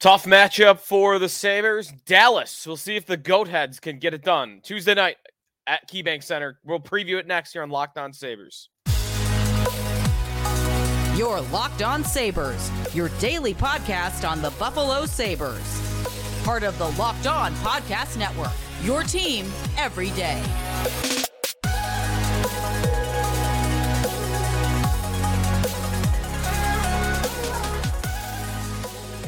Tough 0.00 0.26
matchup 0.26 0.78
for 0.78 1.18
the 1.18 1.28
Sabres. 1.28 1.92
Dallas. 2.06 2.64
We'll 2.64 2.76
see 2.76 2.94
if 2.94 3.04
the 3.04 3.16
Goat 3.16 3.48
Heads 3.48 3.80
can 3.80 3.98
get 3.98 4.14
it 4.14 4.22
done. 4.22 4.60
Tuesday 4.62 4.94
night 4.94 5.16
at 5.66 5.90
KeyBank 5.90 6.22
Center. 6.22 6.60
We'll 6.64 6.78
preview 6.78 7.18
it 7.18 7.26
next 7.26 7.52
year 7.52 7.64
on 7.64 7.70
Locked 7.70 7.98
On 7.98 8.12
Sabres. 8.12 8.68
Your 11.16 11.40
Locked 11.40 11.82
On 11.82 12.04
Sabres, 12.04 12.70
your 12.94 13.08
daily 13.18 13.54
podcast 13.54 14.28
on 14.28 14.40
the 14.40 14.50
Buffalo 14.50 15.04
Sabres. 15.04 15.82
Part 16.44 16.62
of 16.62 16.78
the 16.78 16.90
Locked 16.90 17.26
On 17.26 17.52
Podcast 17.56 18.16
Network, 18.16 18.52
your 18.84 19.02
team 19.02 19.46
every 19.76 20.10
day. 20.10 20.40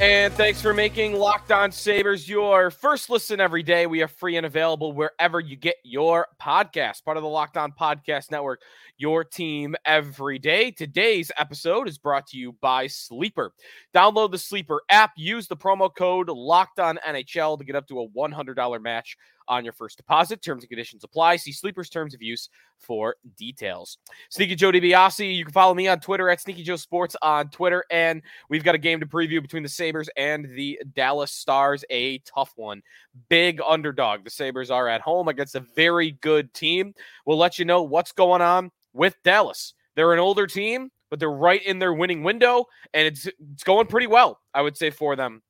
And 0.01 0.33
thanks 0.33 0.63
for 0.63 0.73
making 0.73 1.13
Locked 1.13 1.53
On 1.53 1.71
Sabres 1.71 2.27
your 2.27 2.71
first 2.71 3.11
listen 3.11 3.39
every 3.39 3.63
day. 3.63 3.85
We 3.85 4.01
are 4.01 4.09
free 4.09 4.39
and 4.39 4.47
available 4.47 4.95
wherever 4.95 5.41
you 5.41 5.57
get 5.57 5.77
your 5.83 6.29
podcast. 6.41 7.05
Part 7.05 7.19
of 7.19 7.23
the 7.23 7.29
Locked 7.29 7.59
On 7.59 7.71
Podcast 7.71 8.31
Network, 8.31 8.63
your 9.01 9.25
team 9.25 9.75
every 9.87 10.39
day. 10.39 10.71
Today's 10.71 11.33
episode 11.39 11.89
is 11.89 11.97
brought 11.97 12.27
to 12.29 12.37
you 12.37 12.53
by 12.61 12.87
Sleeper. 12.87 13.53
Download 13.95 14.31
the 14.31 14.37
Sleeper 14.37 14.83
app, 14.91 15.13
use 15.17 15.49
the 15.49 15.57
promo 15.57 15.93
code 15.93 16.29
Locked 16.29 16.79
On 16.79 16.99
NHL 17.09 17.57
to 17.57 17.65
get 17.65 17.77
up 17.77 17.89
to 17.89 18.01
a 18.03 18.09
$100 18.09 18.83
match 18.83 19.17
on 19.49 19.65
your 19.65 19.73
first 19.73 19.97
deposit. 19.97 20.43
Terms 20.43 20.63
and 20.63 20.69
conditions 20.69 21.03
apply. 21.03 21.37
See 21.37 21.51
Sleeper's 21.51 21.89
terms 21.89 22.15
of 22.15 22.21
use 22.21 22.51
for 22.79 23.17
details. 23.39 23.97
Sneaky 24.29 24.55
Joe 24.55 24.71
DiBiase, 24.71 25.35
you 25.35 25.45
can 25.45 25.53
follow 25.53 25.73
me 25.75 25.89
on 25.89 25.99
Twitter 26.01 26.29
at 26.29 26.43
Sneaky 26.43 26.63
Joe 26.63 26.77
Sports 26.77 27.17
on 27.23 27.49
Twitter. 27.49 27.85
And 27.91 28.21
we've 28.51 28.65
got 28.65 28.75
a 28.75 28.79
game 28.79 29.01
to 29.01 29.07
preview 29.07 29.41
between 29.41 29.63
the 29.63 29.69
Sabres 29.71 30.11
and 30.17 30.45
the 30.45 30.79
Dallas 30.95 31.33
Stars, 31.33 31.87
a 31.89 32.19
tough 32.19 32.53
one. 32.57 32.83
Big 33.31 33.63
underdog. 33.67 34.25
The 34.25 34.31
Sabres 34.31 34.71
are 34.71 34.89
at 34.89 35.01
home 35.01 35.29
against 35.29 35.55
a 35.55 35.65
very 35.75 36.13
good 36.21 36.53
team. 36.53 36.95
We'll 37.25 37.39
let 37.39 37.59
you 37.59 37.65
know 37.65 37.83
what's 37.83 38.13
going 38.13 38.43
on 38.43 38.71
with 38.93 39.17
Dallas. 39.25 39.75
They're 39.97 40.13
an 40.13 40.19
older 40.19 40.47
team, 40.47 40.91
but 41.11 41.19
they're 41.19 41.31
right 41.31 41.63
in 41.65 41.79
their 41.79 41.93
winning 41.93 42.23
window, 42.23 42.67
and 42.95 43.07
it's 43.07 43.27
it's 43.53 43.65
going 43.65 43.87
pretty 43.87 44.07
well, 44.07 44.41
I 44.55 44.63
would 44.63 44.77
say, 44.77 44.91
for 44.91 45.17
them 45.17 45.43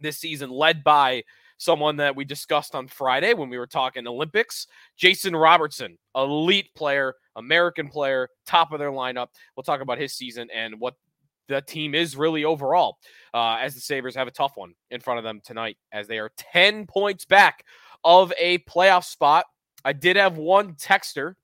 this 0.00 0.18
season, 0.18 0.50
led 0.50 0.84
by 0.84 1.22
someone 1.58 1.96
that 1.96 2.16
we 2.16 2.24
discussed 2.24 2.74
on 2.74 2.88
Friday 2.88 3.34
when 3.34 3.48
we 3.48 3.56
were 3.56 3.66
talking 3.66 4.06
Olympics. 4.06 4.66
Jason 4.96 5.34
Robertson, 5.34 5.96
elite 6.16 6.74
player, 6.74 7.14
American 7.36 7.88
player, 7.88 8.28
top 8.46 8.72
of 8.72 8.80
their 8.80 8.90
lineup. 8.90 9.28
We'll 9.56 9.62
talk 9.62 9.80
about 9.80 9.98
his 9.98 10.12
season 10.12 10.48
and 10.52 10.80
what 10.80 10.94
the 11.48 11.60
team 11.60 11.94
is 11.94 12.16
really 12.16 12.44
overall, 12.44 12.98
uh, 13.34 13.58
as 13.60 13.74
the 13.74 13.80
Sabres 13.80 14.16
have 14.16 14.28
a 14.28 14.32
tough 14.32 14.52
one 14.56 14.74
in 14.90 15.00
front 15.00 15.18
of 15.18 15.24
them 15.24 15.40
tonight, 15.44 15.76
as 15.92 16.08
they 16.08 16.18
are 16.18 16.30
10 16.36 16.86
points 16.86 17.24
back 17.24 17.64
of 18.04 18.32
a 18.38 18.58
playoff 18.58 19.04
spot. 19.04 19.46
I 19.84 19.92
did 19.92 20.16
have 20.16 20.36
one 20.36 20.74
texter 20.74 21.34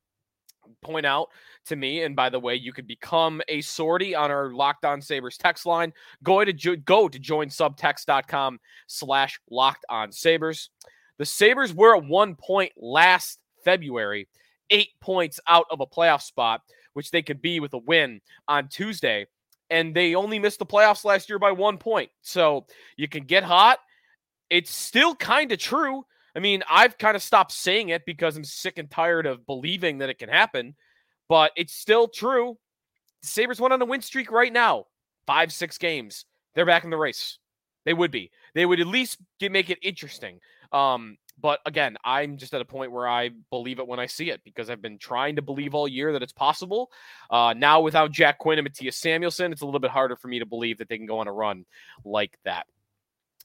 point 0.83 1.07
out 1.07 1.29
to 1.67 1.77
me. 1.77 2.03
And 2.03 2.15
by 2.17 2.29
the 2.29 2.41
way, 2.41 2.55
you 2.55 2.73
could 2.73 2.87
become 2.87 3.41
a 3.49 3.61
sortie 3.61 4.15
on 4.15 4.31
our 4.31 4.53
Locked 4.53 4.85
On 4.85 5.01
Sabres 5.01 5.37
text 5.37 5.67
line. 5.67 5.93
Go 6.23 6.45
to 6.45 6.53
jo- 6.53 6.77
go 6.77 7.09
to 7.09 7.19
join 7.19 7.49
joinsubtext.com 7.49 8.59
slash 8.87 9.41
locked 9.51 9.85
on 9.89 10.13
sabres. 10.13 10.71
The 11.19 11.27
Sabres 11.27 11.75
were 11.75 11.97
at 11.97 12.05
one 12.05 12.37
point 12.37 12.73
last 12.77 13.39
February, 13.65 14.29
eight 14.71 14.91
points 15.01 15.41
out 15.49 15.67
of 15.71 15.81
a 15.81 15.87
playoff 15.87 16.23
spot, 16.23 16.63
which 16.93 17.11
they 17.11 17.23
could 17.23 17.43
be 17.43 17.61
with 17.61 17.75
a 17.75 17.79
win 17.79 18.21
on 18.47 18.69
Tuesday. 18.69 19.27
And 19.71 19.95
they 19.95 20.15
only 20.15 20.39
missed 20.39 20.59
the 20.59 20.67
playoffs 20.67 21.05
last 21.05 21.29
year 21.29 21.39
by 21.39 21.53
one 21.53 21.77
point. 21.77 22.11
So 22.23 22.67
you 22.97 23.09
can 23.09 23.25
get 23.25 23.43
hot. 23.43 23.79
It's 24.49 24.75
still 24.75 25.15
kind 25.15 25.53
of 25.53 25.59
true. 25.59 26.05
I 26.39 26.41
mean, 26.41 26.63
I've 26.71 26.97
kind 26.97 27.17
of 27.17 27.23
stopped 27.23 27.53
saying 27.53 27.89
it 27.89 28.07
because 28.07 28.37
I'm 28.37 28.45
sick 28.45 28.79
and 28.79 28.89
tired 28.89 29.27
of 29.27 29.45
believing 29.45 29.99
that 29.99 30.09
it 30.09 30.19
can 30.19 30.29
happen 30.29 30.75
but 31.29 31.53
it's 31.57 31.75
still 31.75 32.09
true. 32.09 32.59
The 33.23 33.29
Sabres 33.29 33.61
went 33.61 33.73
on 33.73 33.83
a 33.83 33.85
win 33.85 34.01
streak 34.01 34.31
right 34.31 34.53
now, 34.53 34.87
five, 35.27 35.53
six 35.53 35.79
games. 35.79 36.25
They're 36.55 36.67
back 36.67 36.85
in 36.85 36.91
the 36.91 36.97
race. 36.97 37.39
They 37.85 37.95
would 37.95 38.11
be. 38.11 38.31
They 38.55 38.67
would 38.67 38.81
at 38.81 38.87
least 38.87 39.19
get, 39.39 39.53
make 39.53 39.71
it 39.71 39.79
interesting. 39.83 40.41
Um, 40.73 41.17
but 41.41 41.61
again, 41.67 41.97
I'm 42.05 42.37
just 42.37 42.53
at 42.53 42.61
a 42.61 42.65
point 42.65 42.91
where 42.91 43.07
I 43.07 43.31
believe 43.51 43.79
it 43.79 43.87
when 43.87 44.01
I 44.01 44.07
see 44.07 44.31
it 44.31 44.43
because 44.45 44.69
I've 44.69 44.83
been 44.83 44.99
trying 44.99 45.37
to 45.37 45.43
believe 45.43 45.75
all 45.75 45.87
year 45.87 46.13
that 46.13 46.23
it's 46.23 46.33
possible. 46.33 46.91
Uh, 47.31 47.55
now, 47.57 47.81
without 47.81 48.11
Jack 48.11 48.39
Quinn 48.39 48.59
and 48.59 48.69
Mattias 48.69 48.95
Samuelsson, 48.95 49.53
it's 49.53 49.63
a 49.63 49.65
little 49.65 49.81
bit 49.81 49.91
harder 49.93 50.17
for 50.17 50.29
me 50.29 50.41
to 50.41 50.47
believe 50.47 50.79
that 50.79 50.89
they 50.89 50.97
can 50.97 51.07
go 51.07 51.21
on 51.21 51.29
a 51.29 51.33
run 51.33 51.65
like 52.05 52.37
that. 52.45 52.67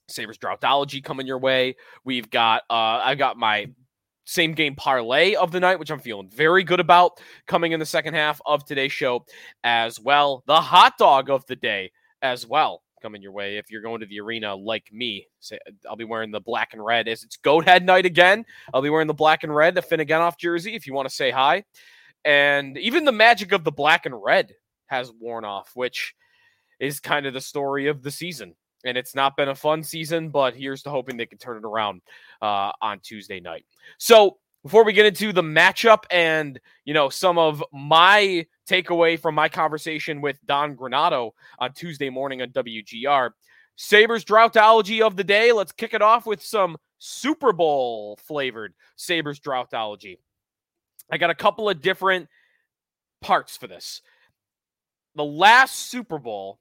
Sabres 0.07 0.37
Droughtology 0.37 1.03
coming 1.03 1.27
your 1.27 1.39
way. 1.39 1.75
We've 2.03 2.29
got, 2.29 2.63
uh, 2.69 3.01
I've 3.03 3.17
got 3.17 3.37
my 3.37 3.67
same 4.25 4.53
game 4.53 4.75
parlay 4.75 5.35
of 5.35 5.51
the 5.51 5.59
night, 5.59 5.79
which 5.79 5.91
I'm 5.91 5.99
feeling 5.99 6.29
very 6.29 6.63
good 6.63 6.79
about 6.79 7.19
coming 7.47 7.71
in 7.71 7.79
the 7.79 7.85
second 7.85 8.13
half 8.13 8.39
of 8.45 8.65
today's 8.65 8.91
show 8.91 9.25
as 9.63 9.99
well. 9.99 10.43
The 10.47 10.61
hot 10.61 10.97
dog 10.97 11.29
of 11.29 11.45
the 11.47 11.55
day 11.55 11.91
as 12.21 12.47
well 12.47 12.81
coming 13.01 13.21
your 13.21 13.33
way 13.33 13.57
if 13.57 13.69
you're 13.69 13.81
going 13.81 13.99
to 13.99 14.05
the 14.05 14.21
arena 14.21 14.55
like 14.55 14.91
me. 14.91 15.27
Say, 15.41 15.59
I'll 15.89 15.97
be 15.97 16.05
wearing 16.05 16.31
the 16.31 16.39
black 16.39 16.69
and 16.73 16.83
red 16.83 17.07
as 17.07 17.23
it's 17.23 17.35
goat 17.35 17.65
head 17.65 17.85
night 17.85 18.05
again. 18.05 18.45
I'll 18.73 18.81
be 18.81 18.89
wearing 18.89 19.07
the 19.07 19.13
black 19.13 19.43
and 19.43 19.53
red, 19.53 19.75
the 19.75 19.81
Finneganoff 19.81 20.37
jersey 20.37 20.73
if 20.73 20.87
you 20.87 20.93
want 20.93 21.09
to 21.09 21.13
say 21.13 21.29
hi. 21.29 21.65
And 22.23 22.77
even 22.77 23.03
the 23.03 23.11
magic 23.11 23.51
of 23.51 23.65
the 23.65 23.71
black 23.71 24.05
and 24.05 24.15
red 24.23 24.53
has 24.87 25.11
worn 25.19 25.43
off, 25.43 25.71
which 25.73 26.15
is 26.79 27.01
kind 27.01 27.25
of 27.25 27.33
the 27.33 27.41
story 27.41 27.87
of 27.87 28.01
the 28.01 28.11
season 28.11 28.55
and 28.85 28.97
it's 28.97 29.15
not 29.15 29.37
been 29.37 29.49
a 29.49 29.55
fun 29.55 29.83
season, 29.83 30.29
but 30.29 30.55
here's 30.55 30.83
to 30.83 30.89
hoping 30.89 31.17
they 31.17 31.25
can 31.25 31.37
turn 31.37 31.57
it 31.57 31.65
around 31.65 32.01
uh, 32.41 32.71
on 32.81 32.99
Tuesday 32.99 33.39
night. 33.39 33.65
So 33.97 34.37
before 34.63 34.83
we 34.83 34.93
get 34.93 35.05
into 35.05 35.33
the 35.33 35.41
matchup 35.41 36.03
and 36.09 36.59
you 36.85 36.93
know 36.93 37.09
some 37.09 37.37
of 37.37 37.63
my 37.71 38.45
takeaway 38.67 39.19
from 39.19 39.35
my 39.35 39.49
conversation 39.49 40.21
with 40.21 40.39
Don 40.45 40.75
Granato 40.75 41.31
on 41.59 41.73
Tuesday 41.73 42.09
morning 42.09 42.41
on 42.41 42.49
WGR, 42.49 43.31
Sabres 43.75 44.25
droughtology 44.25 45.01
of 45.01 45.15
the 45.15 45.23
day. 45.23 45.51
Let's 45.51 45.71
kick 45.71 45.93
it 45.93 46.01
off 46.01 46.25
with 46.25 46.41
some 46.41 46.77
Super 46.99 47.51
Bowl 47.51 48.17
flavored 48.23 48.73
Sabres 48.95 49.39
droughtology. 49.39 50.17
I 51.11 51.17
got 51.17 51.29
a 51.29 51.35
couple 51.35 51.69
of 51.69 51.81
different 51.81 52.29
parts 53.21 53.57
for 53.57 53.67
this. 53.67 54.01
The 55.15 55.23
last 55.23 55.75
Super 55.75 56.17
Bowl, 56.17 56.59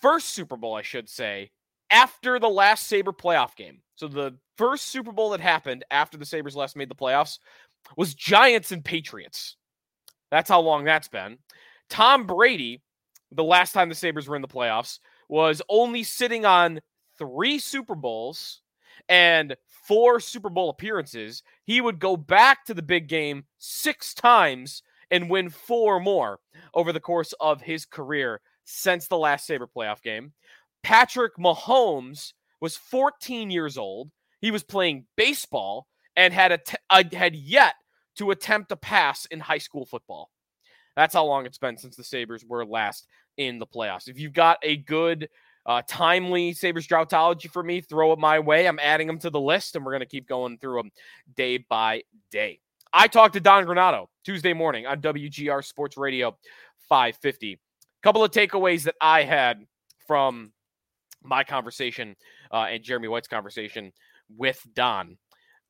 first 0.00 0.30
Super 0.30 0.56
Bowl, 0.56 0.74
I 0.74 0.82
should 0.82 1.08
say, 1.08 1.50
after 1.90 2.38
the 2.38 2.48
last 2.48 2.86
Sabre 2.86 3.12
playoff 3.12 3.56
game. 3.56 3.80
So 3.96 4.08
the 4.08 4.36
first 4.56 4.86
Super 4.86 5.12
Bowl 5.12 5.30
that 5.30 5.40
happened 5.40 5.84
after 5.90 6.18
the 6.18 6.26
Sabres 6.26 6.56
last 6.56 6.76
made 6.76 6.90
the 6.90 6.94
playoffs 6.94 7.38
was 7.96 8.14
Giants 8.14 8.72
and 8.72 8.84
Patriots. 8.84 9.56
That's 10.30 10.48
how 10.48 10.60
long 10.60 10.84
that's 10.84 11.08
been. 11.08 11.38
Tom 11.88 12.26
Brady, 12.26 12.82
the 13.32 13.44
last 13.44 13.72
time 13.72 13.88
the 13.88 13.94
Sabres 13.94 14.28
were 14.28 14.36
in 14.36 14.42
the 14.42 14.48
playoffs, 14.48 14.98
was 15.28 15.62
only 15.68 16.02
sitting 16.02 16.44
on 16.44 16.80
three 17.18 17.58
Super 17.58 17.94
Bowls 17.94 18.62
and 19.08 19.56
four 19.66 20.20
Super 20.20 20.50
Bowl 20.50 20.70
appearances. 20.70 21.42
He 21.64 21.80
would 21.80 21.98
go 21.98 22.16
back 22.16 22.64
to 22.66 22.74
the 22.74 22.82
big 22.82 23.08
game 23.08 23.44
six 23.58 24.12
times 24.14 24.82
and 25.10 25.30
win 25.30 25.48
four 25.48 25.98
more 26.00 26.40
over 26.74 26.92
the 26.92 27.00
course 27.00 27.32
of 27.40 27.62
his 27.62 27.86
career 27.86 28.40
since 28.68 29.08
the 29.08 29.16
last 29.16 29.46
Sabre 29.46 29.66
playoff 29.66 30.02
game. 30.02 30.32
Patrick 30.82 31.36
Mahomes 31.36 32.34
was 32.60 32.76
14 32.76 33.50
years 33.50 33.78
old. 33.78 34.10
He 34.40 34.50
was 34.50 34.62
playing 34.62 35.06
baseball 35.16 35.86
and 36.16 36.34
had 36.34 36.60
uh, 36.90 37.02
had 37.12 37.34
yet 37.34 37.74
to 38.16 38.30
attempt 38.30 38.70
a 38.70 38.76
pass 38.76 39.24
in 39.26 39.40
high 39.40 39.58
school 39.58 39.86
football. 39.86 40.30
That's 40.96 41.14
how 41.14 41.24
long 41.24 41.46
it's 41.46 41.58
been 41.58 41.78
since 41.78 41.96
the 41.96 42.04
Sabres 42.04 42.44
were 42.44 42.66
last 42.66 43.06
in 43.36 43.58
the 43.58 43.66
playoffs. 43.66 44.08
If 44.08 44.18
you've 44.18 44.32
got 44.32 44.58
a 44.62 44.76
good, 44.76 45.28
uh, 45.64 45.82
timely 45.88 46.52
Sabres 46.52 46.86
droughtology 46.86 47.50
for 47.50 47.62
me, 47.62 47.80
throw 47.80 48.12
it 48.12 48.18
my 48.18 48.38
way. 48.38 48.66
I'm 48.66 48.80
adding 48.80 49.06
them 49.06 49.18
to 49.20 49.30
the 49.30 49.40
list, 49.40 49.76
and 49.76 49.84
we're 49.84 49.92
going 49.92 50.00
to 50.00 50.06
keep 50.06 50.28
going 50.28 50.58
through 50.58 50.82
them 50.82 50.90
day 51.34 51.58
by 51.58 52.02
day. 52.30 52.60
I 52.92 53.06
talked 53.06 53.34
to 53.34 53.40
Don 53.40 53.64
Granato 53.64 54.06
Tuesday 54.24 54.52
morning 54.52 54.86
on 54.86 55.00
WGR 55.00 55.64
Sports 55.64 55.96
Radio 55.96 56.36
550 56.88 57.60
couple 58.02 58.24
of 58.24 58.30
takeaways 58.30 58.84
that 58.84 58.94
I 59.00 59.24
had 59.24 59.64
from 60.06 60.52
my 61.22 61.44
conversation 61.44 62.16
uh, 62.52 62.66
and 62.70 62.82
Jeremy 62.82 63.08
White's 63.08 63.28
conversation 63.28 63.92
with 64.36 64.64
Don. 64.74 65.16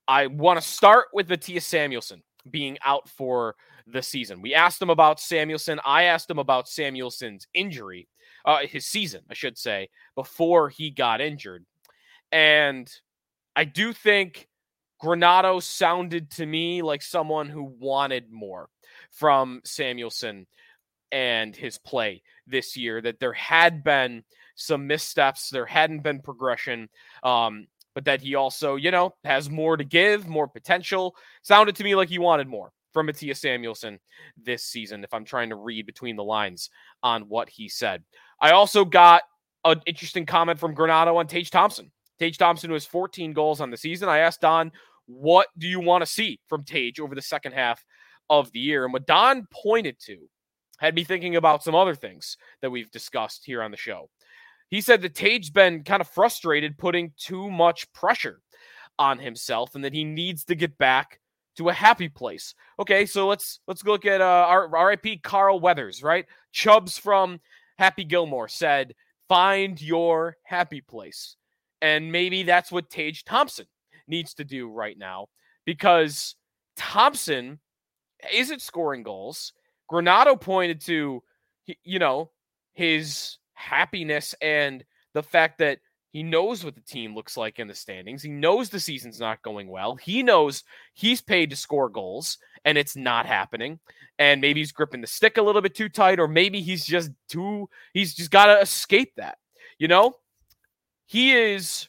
I 0.06 0.26
want 0.26 0.60
to 0.60 0.66
start 0.66 1.08
with 1.12 1.28
Mattias 1.28 1.62
Samuelsson 1.62 2.22
being 2.50 2.78
out 2.84 3.08
for 3.08 3.54
the 3.86 4.02
season. 4.02 4.42
We 4.42 4.54
asked 4.54 4.80
him 4.80 4.90
about 4.90 5.20
Samuelsson. 5.20 5.80
I 5.84 6.04
asked 6.04 6.30
him 6.30 6.38
about 6.38 6.68
Samuelsson's 6.68 7.46
injury, 7.54 8.08
uh, 8.44 8.58
his 8.58 8.86
season, 8.86 9.22
I 9.30 9.34
should 9.34 9.58
say, 9.58 9.88
before 10.14 10.68
he 10.68 10.90
got 10.90 11.20
injured. 11.20 11.64
And 12.32 12.90
I 13.56 13.64
do 13.64 13.92
think 13.92 14.48
Granato 15.02 15.62
sounded 15.62 16.30
to 16.32 16.46
me 16.46 16.82
like 16.82 17.02
someone 17.02 17.48
who 17.48 17.64
wanted 17.64 18.30
more 18.30 18.68
from 19.10 19.60
Samuelsson 19.64 20.46
and 21.12 21.54
his 21.54 21.78
play 21.78 22.22
this 22.46 22.76
year, 22.76 23.00
that 23.00 23.20
there 23.20 23.32
had 23.32 23.82
been 23.84 24.24
some 24.56 24.86
missteps. 24.86 25.50
There 25.50 25.66
hadn't 25.66 26.02
been 26.02 26.20
progression. 26.20 26.88
Um, 27.22 27.66
but 27.94 28.04
that 28.04 28.20
he 28.20 28.36
also, 28.36 28.76
you 28.76 28.92
know, 28.92 29.14
has 29.24 29.50
more 29.50 29.76
to 29.76 29.82
give, 29.82 30.28
more 30.28 30.46
potential. 30.46 31.16
Sounded 31.42 31.74
to 31.76 31.84
me 31.84 31.96
like 31.96 32.08
he 32.08 32.18
wanted 32.18 32.46
more 32.46 32.70
from 32.92 33.08
Mattias 33.08 33.38
Samuelsson 33.38 33.98
this 34.40 34.62
season, 34.62 35.02
if 35.02 35.12
I'm 35.12 35.24
trying 35.24 35.48
to 35.48 35.56
read 35.56 35.86
between 35.86 36.14
the 36.14 36.24
lines 36.24 36.70
on 37.02 37.22
what 37.22 37.48
he 37.48 37.68
said. 37.68 38.04
I 38.40 38.52
also 38.52 38.84
got 38.84 39.22
an 39.64 39.80
interesting 39.86 40.26
comment 40.26 40.60
from 40.60 40.76
Granato 40.76 41.16
on 41.16 41.26
Tage 41.26 41.50
Thompson. 41.50 41.90
Tage 42.18 42.38
Thompson, 42.38 42.70
who 42.70 42.74
has 42.74 42.86
14 42.86 43.32
goals 43.32 43.60
on 43.60 43.70
the 43.70 43.76
season. 43.76 44.08
I 44.08 44.18
asked 44.18 44.40
Don, 44.40 44.72
what 45.06 45.48
do 45.56 45.66
you 45.66 45.80
want 45.80 46.02
to 46.02 46.06
see 46.06 46.40
from 46.48 46.64
Tage 46.64 47.00
over 47.00 47.14
the 47.14 47.22
second 47.22 47.52
half 47.52 47.84
of 48.30 48.52
the 48.52 48.60
year? 48.60 48.84
And 48.84 48.92
what 48.92 49.06
Don 49.06 49.46
pointed 49.52 49.98
to 50.06 50.18
had 50.78 50.94
me 50.94 51.04
thinking 51.04 51.36
about 51.36 51.62
some 51.62 51.74
other 51.74 51.94
things 51.94 52.36
that 52.62 52.70
we've 52.70 52.90
discussed 52.90 53.44
here 53.44 53.62
on 53.62 53.70
the 53.70 53.76
show. 53.76 54.08
He 54.68 54.80
said 54.80 55.02
that 55.02 55.14
Tage's 55.14 55.50
been 55.50 55.84
kind 55.84 56.00
of 56.00 56.08
frustrated 56.08 56.78
putting 56.78 57.12
too 57.16 57.50
much 57.50 57.90
pressure 57.92 58.40
on 58.98 59.18
himself 59.18 59.74
and 59.74 59.84
that 59.84 59.94
he 59.94 60.04
needs 60.04 60.44
to 60.44 60.54
get 60.54 60.76
back 60.78 61.20
to 61.56 61.68
a 61.68 61.72
happy 61.72 62.08
place. 62.08 62.54
Okay, 62.78 63.04
so 63.06 63.26
let's 63.26 63.60
let's 63.66 63.84
look 63.84 64.06
at 64.06 64.20
uh, 64.20 64.46
our 64.48 64.68
RIP 64.68 65.22
Carl 65.22 65.60
Weathers, 65.60 66.02
right? 66.02 66.26
Chubbs 66.52 66.96
from 66.96 67.40
Happy 67.78 68.04
Gilmore 68.04 68.48
said, 68.48 68.94
"Find 69.28 69.80
your 69.80 70.36
happy 70.44 70.80
place," 70.80 71.36
and 71.82 72.12
maybe 72.12 72.44
that's 72.44 72.70
what 72.70 72.90
Tage 72.90 73.24
Thompson 73.24 73.66
needs 74.06 74.34
to 74.34 74.44
do 74.44 74.70
right 74.70 74.96
now 74.96 75.26
because 75.64 76.36
Thompson 76.76 77.58
isn't 78.32 78.62
scoring 78.62 79.02
goals. 79.02 79.52
Granato 79.90 80.40
pointed 80.40 80.80
to, 80.82 81.22
you 81.84 81.98
know, 81.98 82.30
his 82.74 83.38
happiness 83.54 84.34
and 84.40 84.84
the 85.14 85.22
fact 85.22 85.58
that 85.58 85.78
he 86.10 86.22
knows 86.22 86.64
what 86.64 86.74
the 86.74 86.80
team 86.80 87.14
looks 87.14 87.36
like 87.36 87.58
in 87.58 87.68
the 87.68 87.74
standings. 87.74 88.22
He 88.22 88.30
knows 88.30 88.70
the 88.70 88.80
season's 88.80 89.20
not 89.20 89.42
going 89.42 89.68
well. 89.68 89.94
He 89.96 90.22
knows 90.22 90.64
he's 90.94 91.20
paid 91.20 91.50
to 91.50 91.56
score 91.56 91.88
goals 91.88 92.38
and 92.64 92.78
it's 92.78 92.96
not 92.96 93.26
happening. 93.26 93.78
And 94.18 94.40
maybe 94.40 94.60
he's 94.60 94.72
gripping 94.72 95.00
the 95.00 95.06
stick 95.06 95.36
a 95.36 95.42
little 95.42 95.62
bit 95.62 95.74
too 95.74 95.88
tight, 95.88 96.18
or 96.18 96.26
maybe 96.26 96.60
he's 96.60 96.84
just 96.84 97.10
too, 97.28 97.68
he's 97.92 98.14
just 98.14 98.30
got 98.30 98.46
to 98.46 98.60
escape 98.60 99.12
that. 99.16 99.38
You 99.78 99.88
know, 99.88 100.14
he 101.06 101.32
is 101.32 101.88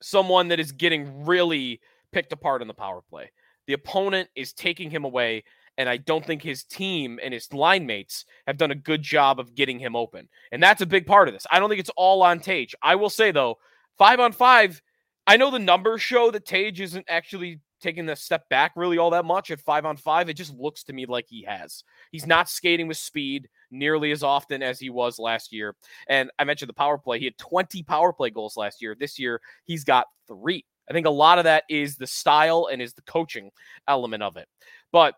someone 0.00 0.48
that 0.48 0.60
is 0.60 0.72
getting 0.72 1.24
really 1.24 1.80
picked 2.12 2.32
apart 2.32 2.62
in 2.62 2.68
the 2.68 2.74
power 2.74 3.00
play. 3.08 3.30
The 3.66 3.72
opponent 3.72 4.28
is 4.34 4.52
taking 4.52 4.90
him 4.90 5.04
away 5.04 5.44
and 5.78 5.88
I 5.88 5.96
don't 5.96 6.24
think 6.24 6.42
his 6.42 6.64
team 6.64 7.18
and 7.22 7.32
his 7.32 7.52
line 7.52 7.86
mates 7.86 8.24
have 8.46 8.58
done 8.58 8.70
a 8.70 8.76
good 8.76 9.02
job 9.02 9.40
of 9.40 9.54
getting 9.54 9.78
him 9.78 9.96
open. 9.96 10.28
And 10.50 10.62
that's 10.62 10.82
a 10.82 10.86
big 10.86 11.06
part 11.06 11.28
of 11.28 11.34
this. 11.34 11.46
I 11.50 11.58
don't 11.58 11.68
think 11.68 11.80
it's 11.80 11.90
all 11.96 12.22
on 12.22 12.40
Tage. 12.40 12.74
I 12.82 12.94
will 12.94 13.10
say, 13.10 13.30
though, 13.30 13.58
five 13.98 14.20
on 14.20 14.32
five, 14.32 14.82
I 15.26 15.36
know 15.36 15.50
the 15.50 15.58
numbers 15.58 16.02
show 16.02 16.30
that 16.30 16.46
Tage 16.46 16.80
isn't 16.80 17.06
actually 17.08 17.60
taking 17.80 18.06
the 18.06 18.14
step 18.14 18.48
back 18.48 18.72
really 18.76 18.96
all 18.96 19.10
that 19.10 19.24
much 19.24 19.50
at 19.50 19.60
five 19.60 19.84
on 19.84 19.96
five. 19.96 20.28
It 20.28 20.34
just 20.34 20.54
looks 20.54 20.84
to 20.84 20.92
me 20.92 21.04
like 21.04 21.26
he 21.28 21.42
has. 21.42 21.82
He's 22.12 22.26
not 22.26 22.48
skating 22.48 22.86
with 22.86 22.96
speed 22.96 23.48
nearly 23.70 24.12
as 24.12 24.22
often 24.22 24.62
as 24.62 24.78
he 24.78 24.88
was 24.88 25.18
last 25.18 25.52
year. 25.52 25.74
And 26.08 26.30
I 26.38 26.44
mentioned 26.44 26.68
the 26.68 26.74
power 26.74 26.96
play. 26.96 27.18
He 27.18 27.24
had 27.24 27.38
20 27.38 27.82
power 27.82 28.12
play 28.12 28.30
goals 28.30 28.56
last 28.56 28.80
year. 28.80 28.96
This 28.98 29.18
year, 29.18 29.40
he's 29.64 29.84
got 29.84 30.06
three. 30.28 30.64
I 30.88 30.92
think 30.92 31.06
a 31.06 31.10
lot 31.10 31.38
of 31.38 31.44
that 31.44 31.64
is 31.68 31.96
the 31.96 32.06
style 32.06 32.68
and 32.70 32.80
is 32.80 32.94
the 32.94 33.02
coaching 33.02 33.50
element 33.88 34.22
of 34.22 34.36
it. 34.36 34.48
But 34.92 35.14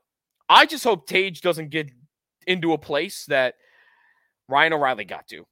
I 0.49 0.67
just 0.67 0.85
hope 0.85 1.06
Tage 1.06 1.41
doesn't 1.41 1.70
get 1.70 1.91
into 2.46 2.73
a 2.73 2.79
place 2.79 3.25
that 3.26 3.55
Ryan 4.49 4.75
O'Reilly 4.75 5.05
got 5.05 5.26
to. 5.29 5.44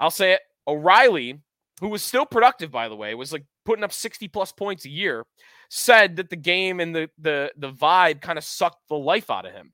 I'll 0.00 0.10
say 0.10 0.32
it. 0.32 0.40
O'Reilly, 0.66 1.40
who 1.80 1.88
was 1.88 2.02
still 2.02 2.26
productive, 2.26 2.70
by 2.70 2.88
the 2.88 2.96
way, 2.96 3.14
was 3.14 3.32
like 3.32 3.44
putting 3.64 3.84
up 3.84 3.92
60 3.92 4.28
plus 4.28 4.52
points 4.52 4.84
a 4.84 4.90
year, 4.90 5.24
said 5.68 6.16
that 6.16 6.30
the 6.30 6.36
game 6.36 6.80
and 6.80 6.94
the 6.94 7.10
the 7.18 7.52
the 7.56 7.72
vibe 7.72 8.20
kind 8.20 8.38
of 8.38 8.44
sucked 8.44 8.88
the 8.88 8.96
life 8.96 9.30
out 9.30 9.46
of 9.46 9.52
him. 9.52 9.72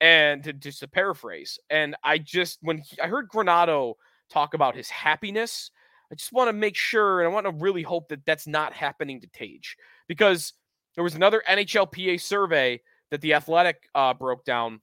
And 0.00 0.44
to, 0.44 0.52
just 0.52 0.80
to 0.80 0.88
paraphrase, 0.88 1.58
and 1.70 1.96
I 2.04 2.18
just 2.18 2.58
when 2.60 2.78
he, 2.78 3.00
I 3.00 3.06
heard 3.06 3.30
Granato 3.30 3.94
talk 4.30 4.52
about 4.52 4.76
his 4.76 4.90
happiness, 4.90 5.70
I 6.12 6.16
just 6.16 6.32
want 6.32 6.48
to 6.48 6.52
make 6.52 6.76
sure 6.76 7.20
and 7.20 7.28
I 7.28 7.32
want 7.32 7.46
to 7.46 7.64
really 7.64 7.82
hope 7.82 8.08
that 8.08 8.24
that's 8.26 8.46
not 8.46 8.72
happening 8.72 9.20
to 9.20 9.26
Tage 9.28 9.76
because 10.06 10.52
there 10.94 11.04
was 11.04 11.14
another 11.14 11.42
NHLPA 11.48 12.20
survey 12.20 12.80
that 13.10 13.20
the 13.20 13.34
Athletic 13.34 13.88
uh, 13.94 14.14
broke 14.14 14.44
down 14.44 14.80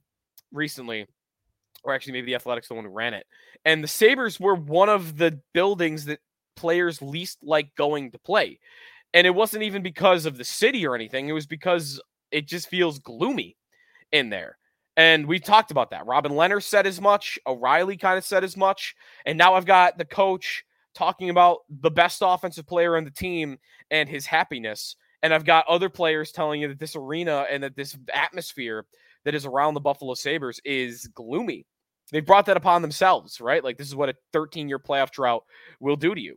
recently, 0.52 1.08
or 1.84 1.94
actually 1.94 2.14
maybe 2.14 2.28
the 2.28 2.36
Athletic's 2.36 2.68
the 2.68 2.75
one 2.75 2.86
who 2.86 2.92
ran 2.92 3.14
it. 3.14 3.25
And 3.66 3.84
the 3.84 3.88
Sabres 3.88 4.40
were 4.40 4.56
one 4.56 4.90
of 4.90 5.18
the 5.18 5.40
buildings 5.54 6.06
that 6.06 6.20
players 6.56 7.02
least 7.02 7.40
like 7.42 7.74
going 7.75 8.12
to 8.12 8.20
play. 8.20 8.60
And 9.14 9.28
it 9.28 9.36
wasn't 9.36 9.64
even 9.64 9.84
because 9.84 10.25
of 10.25 10.38
the 10.38 10.44
city 10.44 10.86
or 10.86 10.96
anything. 10.96 11.28
It 11.30 11.34
was 11.34 11.48
because 11.48 12.02
it 12.31 12.48
just 12.48 12.68
feels 12.68 13.00
gloomy 13.00 13.58
in 14.12 14.30
there. 14.30 14.58
And 14.96 15.26
we 15.26 15.40
talked 15.40 15.72
about 15.72 15.92
that. 15.92 16.06
Robin 16.06 16.31
Lehner 16.31 16.62
said 16.62 16.86
as 16.86 17.02
much. 17.02 17.40
O'Reilly 17.48 17.98
kind 17.98 18.18
of 18.18 18.26
said 18.26 18.44
as 18.44 18.56
much. 18.56 18.96
And 19.26 19.38
now 19.38 19.56
I've 19.56 19.66
got 19.66 19.98
the 19.98 20.06
coach 20.06 20.64
talking 20.94 21.30
about 21.30 21.60
the 21.69 21.92
best 21.92 22.22
offensive 22.24 22.68
player 22.68 22.96
on 22.96 23.04
the 23.04 23.12
team 23.12 23.58
and 23.90 24.08
his 24.08 24.26
happiness. 24.26 24.96
And 25.24 25.34
I've 25.34 25.46
got 25.46 25.66
other 25.68 25.90
players 25.90 26.31
telling 26.31 26.62
you 26.62 26.68
that 26.68 26.80
this 26.80 26.96
arena 26.96 27.46
and 27.50 27.64
that 27.64 27.75
this 27.75 27.98
atmosphere 28.14 28.86
that 29.25 29.34
is 29.34 29.46
around 29.46 29.74
the 29.74 29.80
Buffalo 29.80 30.14
Sabres 30.14 30.60
is 30.66 31.08
gloomy. 31.16 31.66
They've 32.12 32.25
brought 32.25 32.46
that 32.48 32.58
upon 32.58 32.81
themselves, 32.81 33.42
right? 33.42 33.64
Like 33.64 33.78
this 33.78 33.88
is 33.88 33.96
what 33.96 34.10
a 34.10 34.16
13 34.34 34.68
year 34.68 34.80
playoff 34.80 35.12
drought 35.12 35.44
will 35.80 35.96
do 35.96 36.14
to 36.14 36.22
you. 36.22 36.36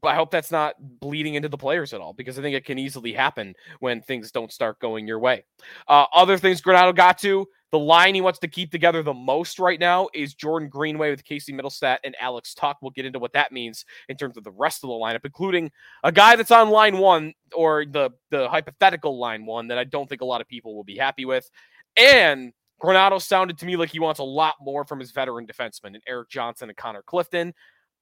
But 0.00 0.08
I 0.08 0.14
hope 0.14 0.30
that's 0.30 0.52
not 0.52 0.76
bleeding 1.00 1.34
into 1.34 1.48
the 1.48 1.58
players 1.58 1.92
at 1.92 2.00
all 2.00 2.12
because 2.12 2.38
I 2.38 2.42
think 2.42 2.54
it 2.54 2.64
can 2.64 2.78
easily 2.78 3.12
happen 3.12 3.54
when 3.80 4.00
things 4.00 4.30
don't 4.30 4.52
start 4.52 4.78
going 4.78 5.08
your 5.08 5.18
way. 5.18 5.44
Uh, 5.88 6.04
other 6.14 6.38
things 6.38 6.62
Granato 6.62 6.94
got 6.94 7.18
to 7.18 7.46
the 7.70 7.78
line 7.78 8.14
he 8.14 8.20
wants 8.20 8.38
to 8.40 8.48
keep 8.48 8.70
together 8.70 9.02
the 9.02 9.12
most 9.12 9.58
right 9.58 9.78
now 9.78 10.08
is 10.14 10.34
Jordan 10.34 10.68
Greenway 10.68 11.10
with 11.10 11.24
Casey 11.24 11.52
Mittelstadt 11.52 11.98
and 12.02 12.16
Alex 12.20 12.54
Tuch. 12.54 12.76
We'll 12.80 12.92
get 12.92 13.04
into 13.04 13.18
what 13.18 13.34
that 13.34 13.52
means 13.52 13.84
in 14.08 14.16
terms 14.16 14.36
of 14.36 14.44
the 14.44 14.50
rest 14.50 14.82
of 14.82 14.88
the 14.88 14.94
lineup, 14.94 15.24
including 15.24 15.70
a 16.02 16.10
guy 16.10 16.36
that's 16.36 16.50
on 16.50 16.70
line 16.70 16.98
one 16.98 17.34
or 17.54 17.84
the, 17.84 18.10
the 18.30 18.48
hypothetical 18.48 19.18
line 19.18 19.44
one 19.44 19.68
that 19.68 19.78
I 19.78 19.84
don't 19.84 20.08
think 20.08 20.22
a 20.22 20.26
lot 20.26 20.40
of 20.40 20.48
people 20.48 20.74
will 20.74 20.84
be 20.84 20.96
happy 20.96 21.26
with. 21.26 21.50
And 21.96 22.52
Granato 22.82 23.20
sounded 23.20 23.58
to 23.58 23.66
me 23.66 23.76
like 23.76 23.90
he 23.90 23.98
wants 23.98 24.20
a 24.20 24.24
lot 24.24 24.54
more 24.60 24.84
from 24.84 25.00
his 25.00 25.10
veteran 25.10 25.46
defensemen 25.46 25.88
and 25.88 26.02
Erik 26.06 26.30
Johnson 26.30 26.68
and 26.68 26.76
Connor 26.76 27.02
Clifton. 27.02 27.52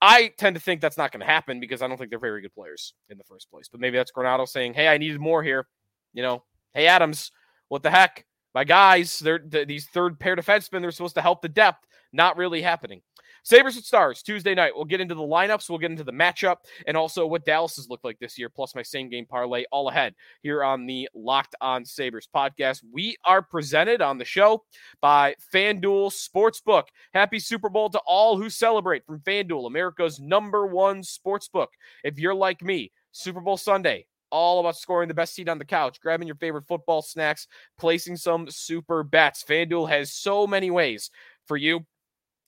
I 0.00 0.32
tend 0.36 0.54
to 0.54 0.60
think 0.60 0.80
that's 0.80 0.98
not 0.98 1.10
going 1.10 1.20
to 1.20 1.26
happen 1.26 1.58
because 1.58 1.80
I 1.80 1.88
don't 1.88 1.96
think 1.96 2.10
they're 2.10 2.18
very 2.18 2.42
good 2.42 2.54
players 2.54 2.94
in 3.08 3.16
the 3.16 3.24
first 3.24 3.50
place. 3.50 3.68
But 3.68 3.80
maybe 3.80 3.96
that's 3.96 4.12
Granato 4.12 4.46
saying, 4.46 4.74
hey, 4.74 4.88
I 4.88 4.98
needed 4.98 5.18
more 5.18 5.42
here. 5.42 5.66
You 6.12 6.22
know, 6.22 6.44
hey, 6.74 6.86
Adams, 6.86 7.32
what 7.68 7.82
the 7.82 7.90
heck? 7.90 8.26
My 8.56 8.64
guys, 8.64 9.18
they're 9.18 9.38
these 9.38 9.84
third 9.84 10.18
pair 10.18 10.34
defensemen, 10.34 10.80
they're 10.80 10.90
supposed 10.90 11.14
to 11.16 11.20
help 11.20 11.42
the 11.42 11.48
depth. 11.48 11.86
Not 12.14 12.38
really 12.38 12.62
happening. 12.62 13.02
Sabres 13.42 13.76
and 13.76 13.84
Stars, 13.84 14.22
Tuesday 14.22 14.54
night. 14.54 14.72
We'll 14.74 14.86
get 14.86 15.02
into 15.02 15.14
the 15.14 15.20
lineups, 15.20 15.68
we'll 15.68 15.78
get 15.78 15.90
into 15.90 16.04
the 16.04 16.10
matchup, 16.10 16.56
and 16.86 16.96
also 16.96 17.26
what 17.26 17.44
Dallas 17.44 17.76
has 17.76 17.90
looked 17.90 18.06
like 18.06 18.18
this 18.18 18.38
year, 18.38 18.48
plus 18.48 18.74
my 18.74 18.80
same 18.82 19.10
game 19.10 19.26
parlay 19.26 19.66
all 19.70 19.90
ahead 19.90 20.14
here 20.40 20.64
on 20.64 20.86
the 20.86 21.06
Locked 21.14 21.54
On 21.60 21.84
Sabres 21.84 22.30
podcast. 22.34 22.80
We 22.90 23.18
are 23.26 23.42
presented 23.42 24.00
on 24.00 24.16
the 24.16 24.24
show 24.24 24.64
by 25.02 25.34
FanDuel 25.52 26.10
Sportsbook. 26.10 26.84
Happy 27.12 27.38
Super 27.38 27.68
Bowl 27.68 27.90
to 27.90 28.00
all 28.06 28.38
who 28.38 28.48
celebrate 28.48 29.04
from 29.04 29.20
FanDuel, 29.20 29.66
America's 29.66 30.18
number 30.18 30.66
one 30.66 31.02
sportsbook. 31.02 31.68
If 32.04 32.18
you're 32.18 32.34
like 32.34 32.62
me, 32.62 32.90
Super 33.12 33.42
Bowl 33.42 33.58
Sunday, 33.58 34.06
all 34.36 34.60
about 34.60 34.76
scoring 34.76 35.08
the 35.08 35.14
best 35.14 35.34
seat 35.34 35.48
on 35.48 35.58
the 35.58 35.64
couch, 35.64 35.98
grabbing 36.00 36.28
your 36.28 36.36
favorite 36.36 36.66
football 36.68 37.00
snacks, 37.00 37.48
placing 37.78 38.16
some 38.16 38.46
super 38.50 39.02
bets. 39.02 39.42
FanDuel 39.42 39.88
has 39.88 40.12
so 40.12 40.46
many 40.46 40.70
ways 40.70 41.10
for 41.46 41.56
you 41.56 41.80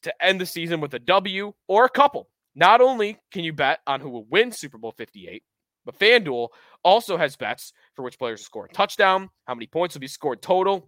to 0.03 0.25
end 0.25 0.41
the 0.41 0.47
season 0.47 0.81
with 0.81 0.93
a 0.93 0.99
W 0.99 1.53
or 1.67 1.87
a 1.87 1.91
couple. 1.91 2.29
Not 2.55 2.83
only 2.83 3.19
can 3.33 3.43
you 3.43 3.53
bet 3.53 3.81
on 3.87 4.01
who 4.01 4.11
will 4.11 4.27
win 4.27 4.53
Super 4.53 4.77
Bowl 4.77 4.93
58, 4.93 5.43
but 5.87 5.99
FanDuel 5.99 6.49
also 6.85 7.17
has 7.17 7.37
bets 7.37 7.73
for 7.95 8.03
which 8.03 8.19
players 8.19 8.41
will 8.41 8.45
score 8.45 8.67
a 8.67 8.69
touchdown, 8.69 9.31
how 9.47 9.55
many 9.55 9.67
points 9.67 9.95
will 9.95 10.01
be 10.01 10.09
scored 10.09 10.43
total, 10.43 10.87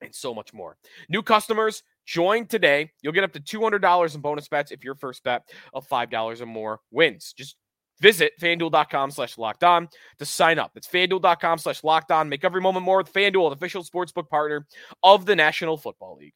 and 0.00 0.12
so 0.14 0.34
much 0.34 0.52
more. 0.52 0.76
New 1.08 1.22
customers, 1.22 1.84
join 2.06 2.46
today. 2.46 2.90
You'll 3.02 3.12
get 3.12 3.24
up 3.24 3.32
to 3.34 3.40
$200 3.40 4.14
in 4.14 4.20
bonus 4.20 4.48
bets 4.48 4.72
if 4.72 4.82
your 4.82 4.96
first 4.96 5.22
bet 5.22 5.48
of 5.72 5.88
$5 5.88 6.40
or 6.40 6.46
more 6.46 6.80
wins. 6.90 7.32
Just 7.36 7.56
Visit 8.00 8.32
fanduel.com 8.40 9.10
slash 9.10 9.38
locked 9.38 9.64
on 9.64 9.88
to 10.18 10.24
sign 10.24 10.58
up. 10.58 10.72
It's 10.74 10.86
fanduel.com 10.86 11.58
slash 11.58 11.84
locked 11.84 12.10
on. 12.10 12.28
Make 12.28 12.44
every 12.44 12.60
moment 12.60 12.84
more 12.84 12.98
with 12.98 13.12
Fanduel, 13.12 13.50
the 13.50 13.56
official 13.56 13.84
sportsbook 13.84 14.28
partner 14.28 14.66
of 15.02 15.26
the 15.26 15.36
National 15.36 15.76
Football 15.76 16.18
League. 16.20 16.34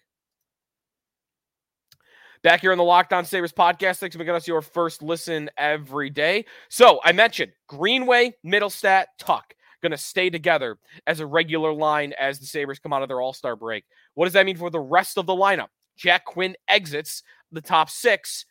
Back 2.44 2.60
here 2.60 2.70
on 2.70 2.78
the 2.78 2.84
Locked 2.84 3.12
On 3.12 3.24
Sabres 3.24 3.52
podcast, 3.52 3.98
thanks 3.98 4.14
for 4.14 4.20
making 4.20 4.34
us 4.34 4.46
your 4.46 4.62
first 4.62 5.02
listen 5.02 5.50
every 5.58 6.08
day. 6.08 6.44
So 6.68 7.00
I 7.02 7.10
mentioned 7.10 7.50
Greenway, 7.66 8.34
Mittelstadt, 8.46 9.06
Tuch 9.18 9.54
going 9.82 9.92
to 9.92 9.98
stay 9.98 10.30
together 10.30 10.76
as 11.06 11.20
a 11.20 11.26
regular 11.26 11.72
line 11.72 12.12
as 12.18 12.38
the 12.38 12.46
Sabres 12.46 12.78
come 12.78 12.92
out 12.92 13.02
of 13.02 13.08
their 13.08 13.20
All 13.20 13.32
Star 13.32 13.56
break. 13.56 13.84
What 14.14 14.26
does 14.26 14.34
that 14.34 14.46
mean 14.46 14.56
for 14.56 14.70
the 14.70 14.80
rest 14.80 15.18
of 15.18 15.26
the 15.26 15.34
lineup? 15.34 15.68
Jack 15.96 16.24
Quinn 16.24 16.56
exits 16.68 17.22
the 17.52 17.60
top 17.60 17.90
six 17.90 18.44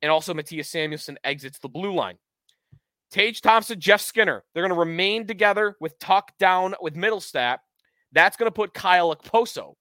and 0.00 0.10
also 0.10 0.34
Mattias 0.34 0.66
Samuelsson 0.66 1.16
exits 1.24 1.58
the 1.58 1.68
blue 1.68 1.94
line. 1.94 2.18
Tage 3.12 3.42
Thompson, 3.42 3.78
Jeff 3.78 4.00
Skinner, 4.00 4.42
they're 4.52 4.62
going 4.62 4.74
to 4.74 4.78
remain 4.78 5.26
together 5.26 5.76
with 5.80 5.98
Tuch 5.98 6.28
down 6.38 6.74
with 6.80 6.94
Mittelstadt. 6.94 7.58
That's 8.12 8.36
going 8.36 8.46
to 8.46 8.54
put 8.54 8.74
Kyle 8.74 9.14
Okposo 9.14 9.74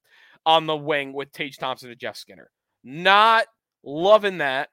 on 0.45 0.65
the 0.67 0.75
wing 0.75 1.13
with 1.13 1.31
Tage 1.31 1.57
Thompson 1.57 1.89
and 1.89 1.99
Jeff 1.99 2.17
Skinner. 2.17 2.49
Not 2.83 3.45
loving 3.83 4.39
that. 4.39 4.69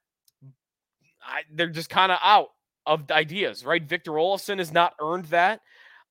I, 1.22 1.42
they're 1.52 1.68
just 1.68 1.90
kind 1.90 2.10
of 2.10 2.18
out 2.22 2.48
of 2.86 3.10
ideas, 3.10 3.64
right? 3.64 3.82
Victor 3.82 4.12
Olsson 4.12 4.58
has 4.58 4.72
not 4.72 4.94
earned 5.00 5.26
that. 5.26 5.60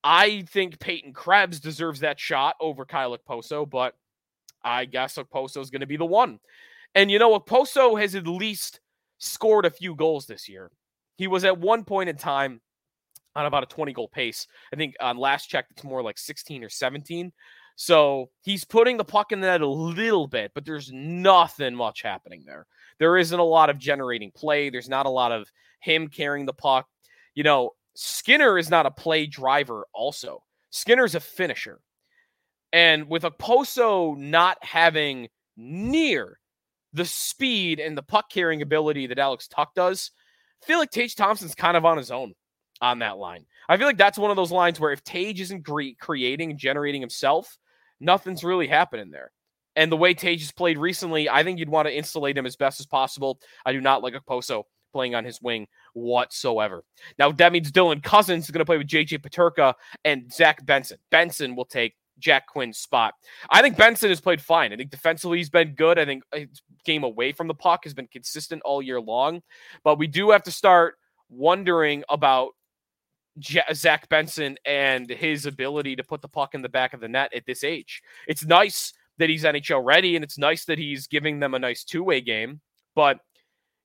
I 0.04 0.44
think 0.50 0.80
Peyton 0.80 1.14
Krebs 1.14 1.60
deserves 1.60 2.00
that 2.02 2.20
shot 2.20 2.56
over 2.62 2.86
Kyle 2.86 3.18
Okposo, 3.18 3.70
but 3.70 3.96
I 4.64 4.86
guess 4.86 5.18
Okposo 5.18 5.60
is 5.62 5.70
going 5.70 5.82
to 5.82 5.88
be 5.88 5.98
the 5.98 6.06
one. 6.06 6.40
And 6.96 7.12
you 7.12 7.20
know, 7.20 7.38
Okposo 7.38 8.00
has 8.00 8.16
at 8.16 8.28
least 8.28 8.80
scored 9.18 9.66
a 9.66 9.72
few 9.72 9.96
goals 9.96 10.28
this 10.28 10.48
year. 10.48 10.72
He 11.18 11.28
was 11.28 11.44
at 11.44 11.60
one 11.60 11.84
point 11.84 12.10
in 12.10 12.16
time 12.16 12.62
on 13.36 13.46
about 13.46 13.64
a 13.64 13.68
20 13.68 13.94
goal 13.94 14.08
pace. 14.08 14.48
I 14.74 14.76
think 14.76 14.96
on 15.00 15.18
last 15.18 15.48
check, 15.48 15.66
it's 15.72 15.84
more 15.84 16.02
like 16.02 16.18
16 16.18 16.64
or 16.64 16.70
17. 16.70 17.32
So 17.76 18.30
he's 18.42 18.66
putting 18.66 18.98
the 18.98 19.04
puck 19.04 19.32
in 19.32 19.40
the 19.40 19.48
net 19.48 19.62
a 19.62 19.68
little 19.68 20.28
bit, 20.28 20.52
but 20.56 20.66
there's 20.66 20.92
nothing 20.92 21.76
much 21.76 22.02
happening 22.02 22.44
there. 22.46 22.66
There 23.00 23.18
isn't 23.18 23.40
a 23.40 23.44
lot 23.44 23.70
of 23.70 23.78
generating 23.78 24.32
play. 24.32 24.70
There's 24.70 24.90
not 24.90 25.06
a 25.06 25.12
lot 25.12 25.32
of 25.32 25.52
him 25.82 26.08
carrying 26.08 26.48
the 26.48 26.54
puck. 26.54 26.88
You 27.36 27.44
know, 27.44 27.72
Skinner 27.96 28.58
is 28.58 28.72
not 28.72 28.88
a 28.88 28.92
play 28.92 29.28
driver, 29.28 29.86
also. 29.94 30.44
Skinner's 30.72 31.14
a 31.14 31.20
finisher. 31.20 31.80
And 32.74 33.08
with 33.08 33.24
Okposo 33.24 34.18
not 34.18 34.58
having 34.62 35.30
near 35.56 36.40
the 36.94 37.06
speed 37.06 37.80
and 37.80 37.96
the 37.96 38.04
puck 38.04 38.30
carrying 38.32 38.64
ability 38.64 39.08
that 39.08 39.20
Alex 39.20 39.48
Tuch 39.48 39.70
does, 39.76 40.12
feel 40.66 40.80
like 40.80 40.92
Tage 40.92 41.16
Thompson's 41.16 41.56
kind 41.56 41.78
of 41.78 41.86
on 41.86 41.98
his 41.98 42.12
own 42.12 42.34
on 42.82 43.00
that 43.00 43.18
line. 43.18 43.46
I 43.70 43.78
feel 43.78 43.88
like 43.88 43.98
that's 43.98 44.18
one 44.18 44.32
of 44.32 44.38
those 44.38 44.52
lines 44.52 44.80
where 44.80 44.92
if 44.92 45.04
Tage 45.04 45.42
isn't 45.42 45.66
cre- 45.66 45.96
creating 46.00 46.52
and 46.52 46.60
generating 46.60 47.02
himself, 47.02 47.58
nothing's 48.00 48.44
really 48.44 48.68
happening 48.68 49.12
there. 49.12 49.32
And 49.76 49.92
the 49.92 49.98
way 49.98 50.14
Tage 50.14 50.42
has 50.42 50.52
played 50.52 50.78
recently, 50.78 51.30
I 51.30 51.44
think 51.44 51.60
you'd 51.60 51.70
want 51.70 51.88
to 51.88 51.96
insulate 51.96 52.38
him 52.38 52.46
as 52.46 52.56
best 52.56 52.80
as 52.80 52.86
possible. 52.86 53.40
I 53.66 53.74
do 53.74 53.82
not 53.82 54.02
like 54.02 54.16
Okposo 54.16 54.64
playing 54.92 55.14
on 55.14 55.26
his 55.26 55.42
wing 55.42 55.68
whatsoever. 55.94 56.84
Now, 57.20 57.32
that 57.34 57.52
means 57.52 57.72
Dylan 57.72 58.02
Cozens 58.02 58.46
is 58.46 58.52
going 58.52 58.60
to 58.60 58.66
play 58.66 58.78
with 58.78 58.88
JJ 58.88 59.20
Peterka 59.20 59.76
and 60.04 60.32
Zach 60.34 60.66
Benson. 60.66 60.98
Benson 61.12 61.56
will 61.56 61.66
take 61.66 61.94
Jack 62.20 62.48
Quinn's 62.48 62.78
spot. 62.78 63.14
I 63.50 63.62
think 63.62 63.78
Benson 63.78 64.10
has 64.10 64.22
played 64.22 64.42
fine. 64.42 64.74
I 64.74 64.76
think 64.76 64.92
defensively 64.92 65.38
he's 65.38 65.50
been 65.50 65.76
good. 65.76 66.00
I 66.00 66.06
think 66.06 66.24
uh, 66.34 66.40
his 66.40 66.62
game 66.86 67.04
away 67.04 67.32
from 67.32 67.48
the 67.48 67.54
puck 67.54 67.84
has 67.84 67.94
been 67.94 68.08
consistent 68.08 68.62
all 68.64 68.82
year 68.82 69.00
long. 69.00 69.42
But 69.84 69.98
we 69.98 70.08
do 70.08 70.32
have 70.32 70.44
to 70.44 70.52
start 70.52 70.96
wondering 71.30 72.04
about 72.10 72.52
Zach 73.74 74.10
Benson 74.10 74.58
and 74.66 75.10
his 75.10 75.46
ability 75.46 75.96
to 75.96 76.04
put 76.04 76.22
the 76.22 76.28
puck 76.28 76.56
in 76.56 76.62
the 76.62 76.70
back 76.70 76.94
of 76.94 77.00
the 77.00 77.08
net 77.08 77.34
at 77.34 77.46
this 77.46 77.64
age. 77.64 78.02
It's 78.28 78.46
nice 78.46 78.94
that 79.18 79.30
he's 79.30 79.44
NHL 79.44 79.84
ready 79.84 80.16
and 80.16 80.24
it's 80.24 80.38
nice 80.38 80.66
that 80.66 80.78
he's 80.78 81.08
giving 81.08 81.40
them 81.40 81.54
a 81.54 81.60
nice 81.60 81.84
two 81.84 82.04
way 82.04 82.22
game. 82.22 82.62
But, 82.96 83.20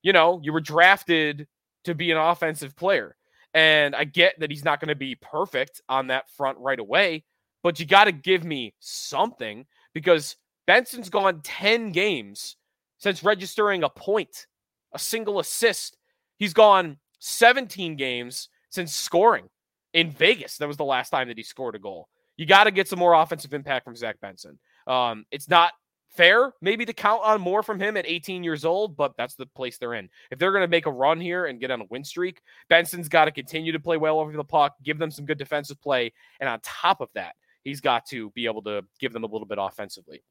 you 0.02 0.12
know, 0.12 0.40
you 0.42 0.52
were 0.52 0.60
drafted 0.60 1.46
to 1.84 1.94
be 1.94 2.10
an 2.10 2.18
offensive 2.18 2.76
player. 2.76 3.16
And 3.54 3.94
I 3.94 4.04
get 4.04 4.38
that 4.40 4.50
he's 4.50 4.64
not 4.64 4.80
going 4.80 4.88
to 4.88 4.94
be 4.94 5.14
perfect 5.16 5.82
on 5.88 6.06
that 6.06 6.30
front 6.30 6.58
right 6.58 6.78
away, 6.78 7.24
but 7.62 7.80
you 7.80 7.86
got 7.86 8.04
to 8.04 8.12
give 8.12 8.44
me 8.44 8.74
something 8.80 9.66
because 9.94 10.36
Benson's 10.66 11.10
gone 11.10 11.40
10 11.42 11.90
games 11.90 12.56
since 12.98 13.24
registering 13.24 13.82
a 13.82 13.88
point, 13.88 14.46
a 14.92 14.98
single 14.98 15.40
assist. 15.40 15.96
He's 16.38 16.54
gone 16.54 16.98
17 17.20 17.96
games 17.96 18.48
since 18.70 18.94
scoring 18.94 19.48
in 19.92 20.10
Vegas. 20.10 20.56
That 20.58 20.68
was 20.68 20.76
the 20.76 20.84
last 20.84 21.10
time 21.10 21.28
that 21.28 21.36
he 21.36 21.42
scored 21.42 21.74
a 21.74 21.78
goal. 21.78 22.08
You 22.36 22.46
got 22.46 22.64
to 22.64 22.70
get 22.70 22.88
some 22.88 22.98
more 22.98 23.14
offensive 23.14 23.52
impact 23.52 23.84
from 23.84 23.96
Zach 23.96 24.20
Benson. 24.20 24.58
Um, 24.86 25.24
it's 25.30 25.48
not 25.48 25.72
fair 26.12 26.52
maybe 26.60 26.84
to 26.84 26.92
count 26.92 27.22
on 27.24 27.40
more 27.40 27.62
from 27.62 27.80
him 27.80 27.96
at 27.96 28.06
18 28.06 28.44
years 28.44 28.64
old, 28.64 28.96
but 28.96 29.14
that's 29.16 29.34
the 29.34 29.46
place 29.46 29.78
they're 29.78 29.94
in. 29.94 30.08
If 30.30 30.38
they're 30.38 30.52
going 30.52 30.62
to 30.62 30.68
make 30.68 30.86
a 30.86 30.92
run 30.92 31.20
here 31.20 31.46
and 31.46 31.60
get 31.60 31.70
on 31.70 31.80
a 31.80 31.86
win 31.90 32.04
streak, 32.04 32.40
Benson's 32.68 33.08
got 33.08 33.26
to 33.26 33.30
continue 33.30 33.72
to 33.72 33.80
play 33.80 33.96
well 33.96 34.20
over 34.20 34.32
the 34.32 34.44
puck, 34.44 34.74
give 34.82 34.98
them 34.98 35.10
some 35.10 35.24
good 35.24 35.38
defensive 35.38 35.80
play, 35.80 36.12
and 36.40 36.48
on 36.48 36.60
top 36.62 37.00
of 37.00 37.08
that, 37.14 37.34
he's 37.62 37.80
got 37.80 38.06
to 38.06 38.30
be 38.30 38.46
able 38.46 38.62
to 38.62 38.82
give 39.00 39.12
them 39.12 39.24
a 39.24 39.26
little 39.26 39.46
bit 39.46 39.58
offensively. 39.60 40.22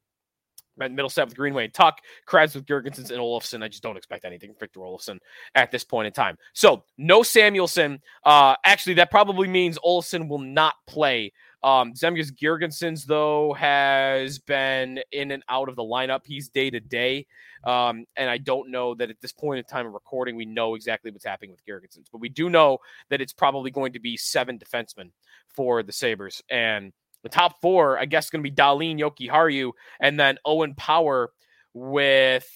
Mittelstadt 0.79 1.25
with 1.25 1.35
Greenway 1.35 1.65
and 1.65 1.73
Tuch, 1.73 1.99
Krebs 2.25 2.55
with 2.55 2.65
Girgensons 2.65 3.11
and 3.11 3.19
Olofsson. 3.19 3.63
I 3.63 3.67
just 3.67 3.83
don't 3.83 3.97
expect 3.97 4.25
anything 4.25 4.51
from 4.51 4.59
Victor 4.59 4.79
Olofsson 4.79 5.19
at 5.53 5.71
this 5.71 5.83
point 5.83 6.07
in 6.07 6.13
time. 6.13 6.37
So 6.53 6.83
no 6.97 7.21
Samuelsson. 7.21 7.99
Uh, 8.23 8.55
actually, 8.65 8.95
that 8.95 9.11
probably 9.11 9.47
means 9.47 9.77
Olofsson 9.79 10.27
will 10.27 10.39
not 10.39 10.75
play. 10.87 11.33
Um, 11.63 11.93
Zemgus 11.93 12.31
Girgensons, 12.31 13.05
though, 13.05 13.53
has 13.53 14.39
been 14.39 14.99
in 15.11 15.31
and 15.31 15.43
out 15.47 15.69
of 15.69 15.75
the 15.75 15.83
lineup. 15.83 16.21
He's 16.25 16.49
day 16.49 16.71
to 16.71 16.79
day. 16.79 17.27
Um, 17.63 18.05
and 18.15 18.29
I 18.29 18.39
don't 18.39 18.71
know 18.71 18.95
that 18.95 19.11
at 19.11 19.21
this 19.21 19.31
point 19.31 19.59
in 19.59 19.65
time 19.65 19.85
of 19.85 19.93
recording, 19.93 20.35
we 20.35 20.45
know 20.45 20.73
exactly 20.73 21.11
what's 21.11 21.25
happening 21.25 21.51
with 21.51 21.63
Girgensons. 21.65 22.07
But 22.11 22.21
we 22.21 22.29
do 22.29 22.49
know 22.49 22.79
that 23.09 23.21
it's 23.21 23.33
probably 23.33 23.69
going 23.69 23.93
to 23.93 23.99
be 23.99 24.17
seven 24.17 24.57
defensemen 24.57 25.11
for 25.49 25.83
the 25.83 25.91
Sabres. 25.91 26.41
And 26.49 26.93
the 27.23 27.29
top 27.29 27.61
four, 27.61 27.99
I 27.99 28.05
guess, 28.05 28.29
going 28.29 28.43
to 28.43 28.49
be 28.49 28.55
Dahlin, 28.55 28.99
Jokiharju, 28.99 29.71
and 29.99 30.19
then 30.19 30.37
Owen 30.45 30.75
Power 30.75 31.31
with 31.73 32.47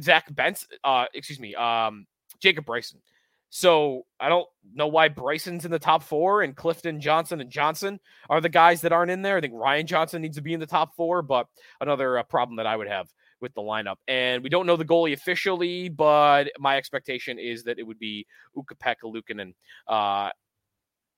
Zach 0.00 0.32
Benson. 0.34 0.68
Uh, 0.84 1.06
excuse 1.14 1.40
me, 1.40 1.54
um, 1.54 2.06
Jacob 2.40 2.64
Bryson. 2.66 3.00
So 3.48 4.04
I 4.20 4.28
don't 4.28 4.46
know 4.74 4.88
why 4.88 5.08
Bryson's 5.08 5.64
in 5.64 5.70
the 5.70 5.78
top 5.78 6.02
four 6.02 6.42
and 6.42 6.56
Clifton 6.56 7.00
Johnson 7.00 7.40
and 7.40 7.50
Johnson 7.50 8.00
are 8.28 8.40
the 8.40 8.48
guys 8.48 8.80
that 8.82 8.92
aren't 8.92 9.10
in 9.10 9.22
there. 9.22 9.36
I 9.36 9.40
think 9.40 9.54
Ryan 9.54 9.86
Johnson 9.86 10.20
needs 10.22 10.36
to 10.36 10.42
be 10.42 10.52
in 10.52 10.60
the 10.60 10.66
top 10.66 10.94
four, 10.96 11.22
but 11.22 11.46
another 11.80 12.18
uh, 12.18 12.22
problem 12.24 12.56
that 12.56 12.66
I 12.66 12.76
would 12.76 12.88
have 12.88 13.08
with 13.40 13.54
the 13.54 13.62
lineup. 13.62 13.96
And 14.08 14.42
we 14.42 14.48
don't 14.48 14.66
know 14.66 14.76
the 14.76 14.84
goalie 14.84 15.12
officially, 15.12 15.88
but 15.88 16.50
my 16.58 16.76
expectation 16.76 17.38
is 17.38 17.62
that 17.64 17.78
it 17.78 17.86
would 17.86 17.98
be 17.98 18.26
Ukko-Pekka 18.56 19.04
Luukkonen. 19.04 19.54
Uh, 19.86 20.30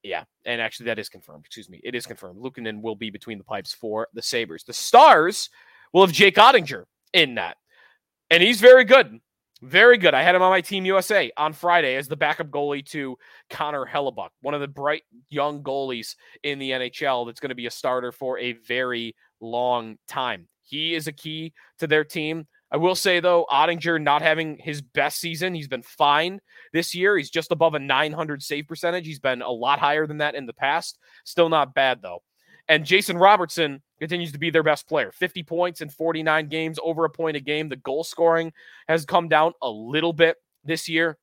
yeah, 0.03 0.25
and 0.45 0.61
actually 0.61 0.87
that 0.87 0.99
is 0.99 1.09
confirmed. 1.09 1.45
Excuse 1.47 1.69
me, 1.69 1.81
it 1.85 1.95
is 1.95 2.07
confirmed. 2.07 2.39
Luukkonen 2.39 2.81
will 2.81 2.97
be 2.97 3.11
between 3.11 3.39
the 3.39 3.45
pipes 3.45 3.73
for 3.73 4.09
the 4.15 4.23
Sabres. 4.23 4.65
The 4.65 4.73
Stars 4.73 5.51
will 5.93 6.07
have 6.07 6.15
Jake 6.15 6.37
Oettinger 6.37 6.85
in 7.13 7.35
that, 7.37 7.57
and 8.31 8.43
he's 8.43 8.61
very 8.61 8.85
good, 8.85 9.19
very 9.63 9.99
good. 9.99 10.15
I 10.15 10.23
had 10.23 10.35
him 10.35 10.43
on 10.43 10.51
my 10.51 10.61
team 10.61 10.85
USA 10.85 11.31
on 11.37 11.53
Friday 11.53 11.97
as 11.97 12.09
the 12.09 12.17
backup 12.17 12.49
goalie 12.49 12.85
to 12.87 13.17
Connor 13.51 13.87
Hellebuyck, 13.87 14.31
one 14.43 14.55
of 14.55 14.61
the 14.61 14.69
bright 14.69 15.03
young 15.31 15.63
goalies 15.63 16.15
in 16.43 16.59
the 16.59 16.71
NHL 16.71 17.27
that's 17.27 17.41
going 17.41 17.51
to 17.51 17.55
be 17.55 17.67
a 17.67 17.71
starter 17.71 18.13
for 18.13 18.39
a 18.39 18.53
very 18.53 19.15
long 19.41 19.97
time. 20.07 20.47
He 20.63 20.95
is 20.95 21.07
a 21.07 21.13
key 21.13 21.55
to 21.79 21.87
their 21.87 22.05
team. 22.05 22.47
I 22.71 22.77
will 22.77 22.95
say 22.95 23.21
though, 23.21 23.47
Oettinger 23.51 24.01
not 24.01 24.23
having 24.23 24.59
his 24.59 24.83
best 24.83 25.21
season. 25.21 25.55
He's 25.55 25.69
been 25.69 25.83
fine 25.83 26.41
this 26.73 26.95
year. 26.95 27.17
He's 27.17 27.31
just 27.31 27.51
above 27.51 27.75
a 27.75 27.79
900 27.79 28.43
save 28.43 28.69
percentage. 28.69 29.07
He's 29.07 29.19
been 29.19 29.43
a 29.43 29.51
lot 29.51 29.79
higher 29.79 30.07
than 30.07 30.19
that 30.19 30.35
in 30.35 30.47
the 30.47 30.53
past. 30.53 30.99
Still 31.25 31.49
not 31.49 31.75
bad 31.75 32.03
though. 32.03 32.23
And 32.69 32.85
Jason 32.85 33.17
Robertson 33.17 33.83
continues 33.99 34.33
to 34.33 34.39
be 34.39 34.51
their 34.51 34.63
best 34.63 34.87
player. 34.87 35.11
50 35.13 35.43
points 35.43 35.81
in 35.81 35.89
49 35.89 36.49
games, 36.49 36.79
over 36.83 37.05
a 37.07 37.11
point 37.11 37.37
a 37.37 37.41
game. 37.41 37.69
The 37.69 37.77
goal 37.77 38.05
scoring 38.05 38.53
has 38.89 39.07
come 39.07 39.29
down 39.29 39.53
a 39.63 39.71
little 39.71 40.13
bit 40.13 40.37
this 40.65 40.87
year, 40.87 41.17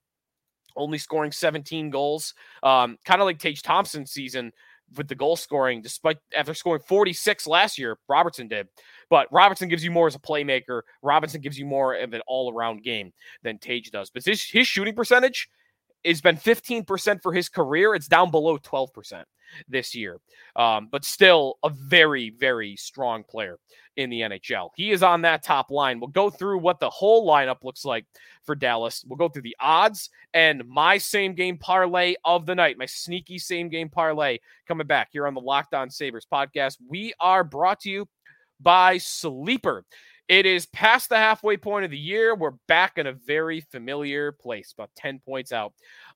only 0.75 0.97
scoring 0.97 1.31
17 1.31 1.91
goals. 1.91 2.33
Um, 2.63 2.97
kind 3.05 3.21
of 3.21 3.25
like 3.25 3.37
Tage 3.37 3.61
Thompson's 3.61 4.11
season 4.11 4.51
with 4.97 5.07
the 5.07 5.15
goal 5.15 5.35
scoring, 5.35 5.81
despite 5.81 6.17
after 6.35 6.53
scoring 6.53 6.81
46 6.87 7.47
last 7.47 7.77
year, 7.77 7.97
Robertson 8.07 8.47
did. 8.47 8.67
But 9.09 9.27
Robinson 9.31 9.69
gives 9.69 9.83
you 9.83 9.91
more 9.91 10.07
as 10.07 10.15
a 10.15 10.19
playmaker. 10.19 10.81
Robinson 11.01 11.41
gives 11.41 11.57
you 11.57 11.65
more 11.65 11.95
of 11.95 12.13
an 12.13 12.21
all 12.27 12.53
around 12.53 12.83
game 12.83 13.13
than 13.43 13.57
Tage 13.57 13.91
does. 13.91 14.09
But 14.09 14.25
his, 14.25 14.43
his 14.43 14.67
shooting 14.67 14.95
percentage 14.95 15.50
has 16.05 16.21
been 16.21 16.38
15% 16.38 17.21
for 17.21 17.33
his 17.33 17.50
career. 17.50 17.95
It's 17.95 18.07
down 18.07 18.31
below 18.31 18.57
12% 18.57 19.24
this 19.67 19.95
year. 19.95 20.19
Um, 20.55 20.88
but 20.91 21.05
still 21.05 21.57
a 21.63 21.69
very, 21.69 22.29
very 22.31 22.75
strong 22.75 23.24
player 23.24 23.59
in 23.97 24.09
the 24.09 24.21
NHL. 24.21 24.69
He 24.75 24.91
is 24.91 25.03
on 25.03 25.21
that 25.21 25.43
top 25.43 25.71
line. 25.71 26.00
We'll 26.00 26.09
go 26.09 26.29
through 26.29 26.59
what 26.59 26.79
the 26.79 26.89
whole 26.89 27.27
lineup 27.27 27.63
looks 27.63 27.85
like 27.85 28.05
for 28.43 28.55
Dallas. 28.55 29.05
We'll 29.07 29.17
go 29.17 29.29
through 29.29 29.43
the 29.43 29.55
odds 29.59 30.09
and 30.33 30.67
my 30.67 30.97
same 30.97 31.33
game 31.33 31.57
parlay 31.57 32.15
of 32.25 32.45
the 32.45 32.55
night, 32.55 32.77
my 32.77 32.85
sneaky 32.85 33.38
same 33.38 33.69
game 33.69 33.89
parlay 33.89 34.39
coming 34.67 34.88
back 34.88 35.09
here 35.12 35.27
on 35.27 35.33
the 35.33 35.41
Locked 35.41 35.74
On 35.74 35.89
Sabres 35.89 36.27
podcast. 36.31 36.77
We 36.88 37.13
are 37.19 37.43
brought 37.43 37.79
to 37.81 37.89
you 37.89 38.07
by 38.59 38.97
Sleeper. 38.97 39.85
It 40.27 40.45
is 40.45 40.65
past 40.67 41.09
the 41.09 41.17
halfway 41.17 41.55
point 41.57 41.85
of 41.85 41.91
the 41.91 41.97
year. 41.97 42.35
We're 42.35 42.53
back 42.67 42.97
in 42.97 43.05
a 43.05 43.13
very 43.13 43.62
familiar 43.62 44.31
place, 44.31 44.74
about 44.75 44.89
10 44.97 45.19
points 45.19 45.51
out 45.51 45.74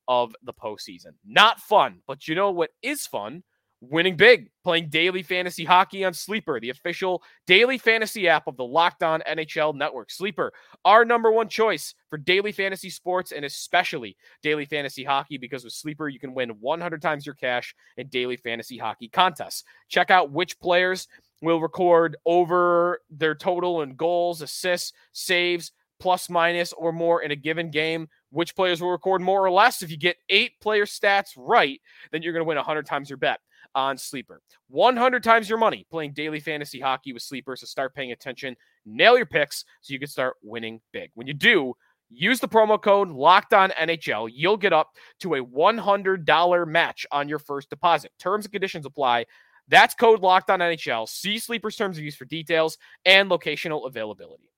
of 0.08 0.36
the 0.44 0.54
postseason. 0.54 1.14
Not 1.26 1.60
fun, 1.60 2.00
but 2.08 2.28
you 2.28 2.34
know 2.34 2.50
what 2.52 2.72
is 2.82 3.06
fun? 3.06 3.44
winning 3.82 4.16
big, 4.16 4.50
playing 4.64 4.90
daily 4.90 5.24
fantasy 5.24 5.64
hockey 5.64 6.04
on 6.04 6.14
Sleeper, 6.14 6.60
the 6.60 6.70
official 6.70 7.24
daily 7.48 7.78
fantasy 7.78 8.28
app 8.28 8.48
of 8.48 8.58
the 8.58 8.66
Locked 8.66 9.04
On 9.04 9.22
NHL 9.28 9.76
Network. 9.76 10.12
Sleeper, 10.12 10.52
our 10.84 11.06
number 11.06 11.32
one 11.32 11.48
choice 11.48 11.94
for 12.10 12.18
daily 12.18 12.52
fantasy 12.52 12.90
sports 12.90 13.32
and 13.32 13.46
especially 13.46 14.18
daily 14.44 14.66
fantasy 14.66 15.04
hockey 15.04 15.38
because 15.38 15.64
with 15.64 15.74
Sleeper, 15.74 16.10
you 16.10 16.20
can 16.20 16.34
win 16.34 16.50
100 16.50 17.02
times 17.02 17.26
your 17.26 17.36
cash 17.36 17.74
in 17.98 18.08
daily 18.08 18.38
fantasy 18.38 18.78
hockey 18.78 19.08
contests. 19.08 19.64
Check 19.88 20.12
out 20.12 20.32
which 20.32 20.60
players 20.60 21.08
will 21.42 21.62
record 21.62 22.18
over 22.26 23.02
their 23.10 23.36
total 23.36 23.82
in 23.82 23.96
goals, 23.96 24.42
assists, 24.42 24.94
saves, 25.14 25.72
plus 26.00 26.30
minus 26.30 26.72
or 26.74 26.94
more 26.94 27.22
in 27.22 27.32
a 27.32 27.36
given 27.36 27.70
game 27.70 28.08
which 28.30 28.56
players 28.56 28.82
will 28.82 28.90
record 28.90 29.22
more 29.22 29.44
or 29.44 29.52
less 29.52 29.82
if 29.82 29.92
you 29.92 29.98
get 29.98 30.16
eight 30.30 30.54
player 30.62 30.86
stats 30.86 31.32
right 31.36 31.82
then 32.14 32.22
you're 32.22 32.32
going 32.32 32.40
to 32.40 32.48
win 32.48 32.56
100 32.56 32.86
times 32.86 33.10
your 33.10 33.18
bet 33.18 33.42
on 33.76 33.98
Sleeper. 33.98 34.42
100 34.68 35.24
times 35.24 35.50
your 35.50 35.58
money 35.58 35.86
playing 35.90 36.14
daily 36.14 36.40
fantasy 36.40 36.80
hockey 36.80 37.14
with 37.14 37.24
Sleeper. 37.24 37.56
So 37.56 37.66
start 37.66 37.94
paying 37.94 38.12
attention, 38.12 38.56
nail 38.86 39.18
your 39.18 39.26
picks 39.26 39.66
so 39.82 39.94
you 39.94 40.00
can 40.00 40.08
start 40.08 40.36
winning 40.44 40.82
big. 40.92 41.12
When 41.16 41.28
you 41.28 41.34
do, 41.34 41.74
use 42.10 42.40
the 42.40 42.48
promo 42.48 42.82
code 42.82 43.10
locked 43.10 43.54
on 43.54 43.72
NHL. 43.72 44.30
You'll 44.34 44.58
get 44.58 44.74
up 44.74 44.90
to 45.22 45.36
a 45.36 45.44
$100 45.44 46.68
match 46.68 47.06
on 47.12 47.30
your 47.30 47.40
first 47.40 47.70
deposit. 47.70 48.12
Terms 48.20 48.46
and 48.46 48.52
conditions 48.52 48.86
apply. 48.86 49.26
That's 49.70 49.96
code 49.96 50.22
locked 50.22 50.50
on 50.50 50.60
NHL. 50.60 51.08
See 51.08 51.38
Sleeper's 51.40 51.76
terms 51.76 51.98
of 51.98 52.04
use 52.04 52.16
for 52.16 52.26
details 52.26 52.78
and 53.06 53.30
locational 53.30 53.88
availability. 53.88 54.50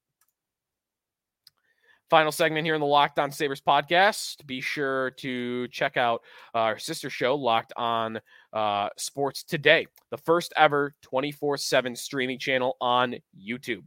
Final 2.09 2.33
segment 2.33 2.65
here 2.65 2.75
in 2.75 2.81
the 2.81 2.85
Locked 2.85 3.19
On 3.19 3.31
Sabres 3.31 3.61
podcast. 3.61 4.45
Be 4.45 4.59
sure 4.59 5.11
to 5.11 5.69
check 5.69 5.95
out 5.95 6.21
our 6.53 6.77
sister 6.77 7.09
show, 7.09 7.35
Locked 7.35 7.71
On 7.77 8.19
uh, 8.51 8.89
Sports 8.97 9.45
Today, 9.45 9.87
the 10.09 10.17
first 10.17 10.51
ever 10.57 10.93
24 11.03 11.55
7 11.55 11.95
streaming 11.95 12.37
channel 12.37 12.75
on 12.81 13.15
YouTube. 13.39 13.83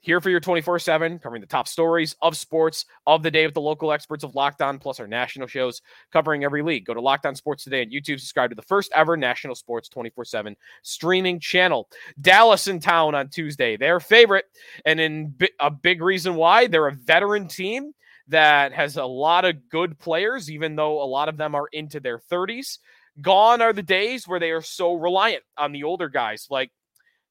Here 0.00 0.20
for 0.20 0.30
your 0.30 0.38
24 0.38 0.78
7, 0.78 1.18
covering 1.18 1.40
the 1.40 1.48
top 1.48 1.66
stories 1.66 2.14
of 2.22 2.36
sports 2.36 2.84
of 3.06 3.22
the 3.22 3.30
day 3.30 3.44
with 3.44 3.54
the 3.54 3.60
local 3.60 3.90
experts 3.90 4.22
of 4.22 4.34
Locked 4.36 4.62
On, 4.62 4.78
plus 4.78 5.00
our 5.00 5.06
national 5.08 5.48
shows 5.48 5.82
covering 6.12 6.44
every 6.44 6.62
league. 6.62 6.84
Go 6.84 6.94
to 6.94 7.00
Locked 7.00 7.26
On 7.26 7.34
Sports 7.34 7.64
Today 7.64 7.82
on 7.82 7.90
YouTube. 7.90 8.20
Subscribe 8.20 8.50
to 8.50 8.56
the 8.56 8.62
first 8.62 8.92
ever 8.94 9.16
national 9.16 9.56
sports 9.56 9.88
24 9.88 10.24
7 10.24 10.56
streaming 10.82 11.40
channel. 11.40 11.88
Dallas 12.20 12.68
in 12.68 12.78
town 12.78 13.16
on 13.16 13.28
Tuesday, 13.28 13.76
their 13.76 13.98
favorite. 13.98 14.44
And 14.84 15.00
in 15.00 15.34
a 15.58 15.70
big 15.70 16.00
reason 16.00 16.36
why 16.36 16.68
they're 16.68 16.86
a 16.86 16.92
veteran 16.92 17.48
team 17.48 17.92
that 18.28 18.72
has 18.72 18.96
a 18.96 19.04
lot 19.04 19.44
of 19.44 19.68
good 19.68 19.98
players, 19.98 20.50
even 20.50 20.76
though 20.76 21.02
a 21.02 21.04
lot 21.04 21.28
of 21.28 21.36
them 21.36 21.54
are 21.54 21.68
into 21.72 22.00
their 22.00 22.18
30s. 22.18 22.78
Gone 23.20 23.62
are 23.62 23.72
the 23.72 23.82
days 23.82 24.28
where 24.28 24.40
they 24.40 24.50
are 24.50 24.62
so 24.62 24.94
reliant 24.94 25.42
on 25.56 25.72
the 25.72 25.84
older 25.84 26.08
guys 26.08 26.46
like 26.50 26.70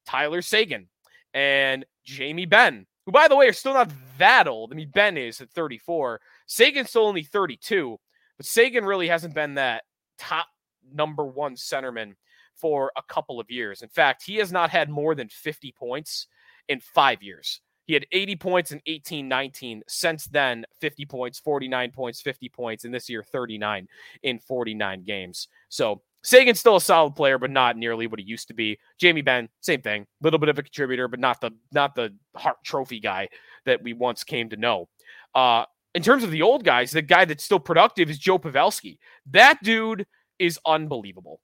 Tyler 0.04 0.42
Seguin 0.42 0.88
and 1.32 1.84
Jamie 2.06 2.46
Benn, 2.46 2.86
who, 3.04 3.12
by 3.12 3.28
the 3.28 3.36
way, 3.36 3.46
are 3.48 3.52
still 3.52 3.74
not 3.74 3.92
that 4.18 4.48
old. 4.48 4.72
I 4.72 4.76
mean, 4.76 4.90
Benn 4.90 5.18
is 5.18 5.40
at 5.40 5.50
34. 5.50 6.20
Seguin's 6.46 6.88
still 6.88 7.06
only 7.06 7.24
32, 7.24 7.98
but 8.38 8.46
Seguin 8.46 8.84
really 8.84 9.08
hasn't 9.08 9.34
been 9.34 9.54
that 9.54 9.82
top 10.18 10.46
number 10.94 11.26
one 11.26 11.56
centerman 11.56 12.14
for 12.54 12.92
a 12.96 13.02
couple 13.02 13.38
of 13.38 13.50
years. 13.50 13.82
In 13.82 13.88
fact, 13.88 14.22
he 14.24 14.36
has 14.36 14.50
not 14.50 14.70
had 14.70 14.88
more 14.88 15.14
than 15.14 15.28
50 15.28 15.72
points 15.72 16.28
in 16.68 16.80
five 16.80 17.22
years. 17.22 17.60
He 17.86 17.94
had 17.94 18.06
80 18.10 18.36
points 18.36 18.72
in 18.72 18.80
18 18.86 19.28
19. 19.28 19.82
Since 19.86 20.26
then, 20.26 20.64
50 20.80 21.06
points, 21.06 21.38
49 21.38 21.92
points, 21.92 22.20
50 22.20 22.48
points, 22.48 22.84
and 22.84 22.92
this 22.92 23.08
year, 23.08 23.22
39 23.22 23.86
in 24.22 24.38
49 24.38 25.04
games. 25.04 25.48
So 25.68 26.02
Seguin's 26.26 26.58
still 26.58 26.74
a 26.74 26.80
solid 26.80 27.14
player, 27.14 27.38
but 27.38 27.52
not 27.52 27.76
nearly 27.76 28.08
what 28.08 28.18
he 28.18 28.26
used 28.26 28.48
to 28.48 28.54
be. 28.54 28.80
Jamie 28.98 29.22
Benn, 29.22 29.48
same 29.60 29.80
thing, 29.80 30.08
little 30.20 30.40
bit 30.40 30.48
of 30.48 30.58
a 30.58 30.62
contributor, 30.64 31.06
but 31.06 31.20
not 31.20 31.40
the 31.40 31.52
not 31.70 31.94
the 31.94 32.12
Hart 32.34 32.56
Trophy 32.64 32.98
guy 32.98 33.28
that 33.64 33.80
we 33.80 33.92
once 33.92 34.24
came 34.24 34.48
to 34.48 34.56
know. 34.56 34.88
Uh, 35.36 35.66
in 35.94 36.02
terms 36.02 36.24
of 36.24 36.32
the 36.32 36.42
old 36.42 36.64
guys, 36.64 36.90
the 36.90 37.00
guy 37.00 37.26
that's 37.26 37.44
still 37.44 37.60
productive 37.60 38.10
is 38.10 38.18
Joe 38.18 38.40
Pavelski. 38.40 38.98
That 39.30 39.62
dude 39.62 40.04
is 40.40 40.58
unbelievable. 40.66 41.40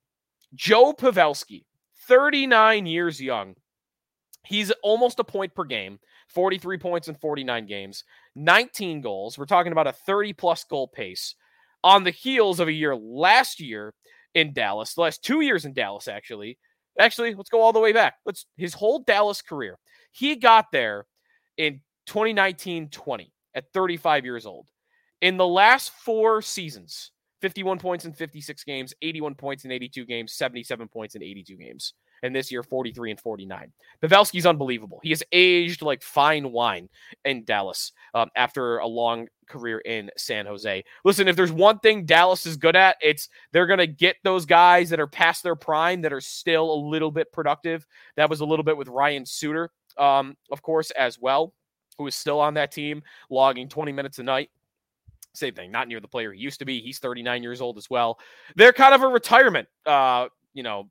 Joe 0.53 0.91
Pavelski, 0.91 1.63
39 2.09 2.85
years 2.85 3.21
young. 3.21 3.55
He's 4.45 4.69
almost 4.83 5.17
a 5.17 5.23
point 5.23 5.55
per 5.55 5.63
game, 5.63 5.97
43 6.27 6.77
points 6.77 7.07
in 7.07 7.15
49 7.15 7.67
games, 7.67 8.03
19 8.35 8.99
goals. 8.99 9.37
We're 9.37 9.45
talking 9.45 9.71
about 9.71 9.87
a 9.87 9.93
30 9.93 10.33
plus 10.33 10.65
goal 10.65 10.89
pace 10.89 11.35
on 11.85 12.03
the 12.03 12.11
heels 12.11 12.59
of 12.59 12.67
a 12.67 12.73
year 12.73 12.93
last 12.97 13.61
year 13.61 13.93
in 14.35 14.53
Dallas, 14.53 14.93
the 14.93 15.01
last 15.01 15.23
two 15.23 15.41
years 15.41 15.65
in 15.65 15.73
Dallas, 15.73 16.07
actually. 16.07 16.57
Actually, 16.99 17.33
let's 17.33 17.49
go 17.49 17.61
all 17.61 17.73
the 17.73 17.79
way 17.79 17.91
back. 17.91 18.15
Let's 18.25 18.45
his 18.57 18.73
whole 18.73 18.99
Dallas 18.99 19.41
career. 19.41 19.77
He 20.11 20.35
got 20.35 20.71
there 20.71 21.05
in 21.57 21.81
2019 22.07 22.89
20 22.89 23.33
at 23.55 23.65
35 23.73 24.25
years 24.25 24.45
old. 24.45 24.69
In 25.21 25.37
the 25.37 25.47
last 25.47 25.91
four 25.91 26.41
seasons, 26.41 27.11
51 27.41 27.79
points 27.79 28.05
in 28.05 28.13
56 28.13 28.63
games, 28.63 28.93
81 29.01 29.35
points 29.35 29.65
in 29.65 29.71
82 29.71 30.05
games, 30.05 30.33
77 30.33 30.87
points 30.87 31.15
in 31.15 31.23
82 31.23 31.57
games 31.57 31.93
and 32.23 32.33
this 32.33 32.51
year 32.51 32.63
43 32.63 33.11
and 33.11 33.19
49. 33.19 33.71
Pavelski's 34.01 34.45
unbelievable. 34.45 34.99
He 35.03 35.09
has 35.09 35.21
aged 35.31 35.81
like 35.81 36.01
fine 36.01 36.51
wine 36.51 36.89
in 37.25 37.43
Dallas 37.43 37.91
um, 38.13 38.29
after 38.35 38.77
a 38.79 38.87
long 38.87 39.27
career 39.47 39.79
in 39.79 40.09
San 40.17 40.45
Jose. 40.45 40.83
Listen, 41.03 41.27
if 41.27 41.35
there's 41.35 41.51
one 41.51 41.79
thing 41.79 42.05
Dallas 42.05 42.45
is 42.45 42.55
good 42.57 42.75
at, 42.75 42.95
it's 43.01 43.29
they're 43.51 43.67
going 43.67 43.79
to 43.79 43.87
get 43.87 44.15
those 44.23 44.45
guys 44.45 44.89
that 44.89 45.01
are 45.01 45.07
past 45.07 45.43
their 45.43 45.55
prime 45.55 46.01
that 46.01 46.13
are 46.13 46.21
still 46.21 46.73
a 46.73 46.79
little 46.89 47.11
bit 47.11 47.31
productive. 47.31 47.85
That 48.15 48.29
was 48.29 48.39
a 48.39 48.45
little 48.45 48.63
bit 48.63 48.77
with 48.77 48.87
Ryan 48.87 49.25
Suter, 49.25 49.69
um, 49.97 50.35
of 50.49 50.61
course, 50.61 50.91
as 50.91 51.19
well, 51.19 51.53
who 51.97 52.07
is 52.07 52.15
still 52.15 52.39
on 52.39 52.53
that 52.55 52.71
team, 52.71 53.03
logging 53.29 53.67
20 53.67 53.91
minutes 53.91 54.19
a 54.19 54.23
night. 54.23 54.49
Same 55.33 55.53
thing, 55.53 55.71
not 55.71 55.87
near 55.87 55.99
the 55.99 56.07
player 56.07 56.31
he 56.31 56.39
used 56.39 56.59
to 56.59 56.65
be. 56.65 56.79
He's 56.79 56.99
39 56.99 57.43
years 57.43 57.59
old 57.59 57.77
as 57.77 57.89
well. 57.89 58.19
They're 58.55 58.71
kind 58.71 58.93
of 58.93 59.01
a 59.01 59.07
retirement, 59.07 59.67
uh, 59.85 60.27
you 60.53 60.63
know, 60.63 60.87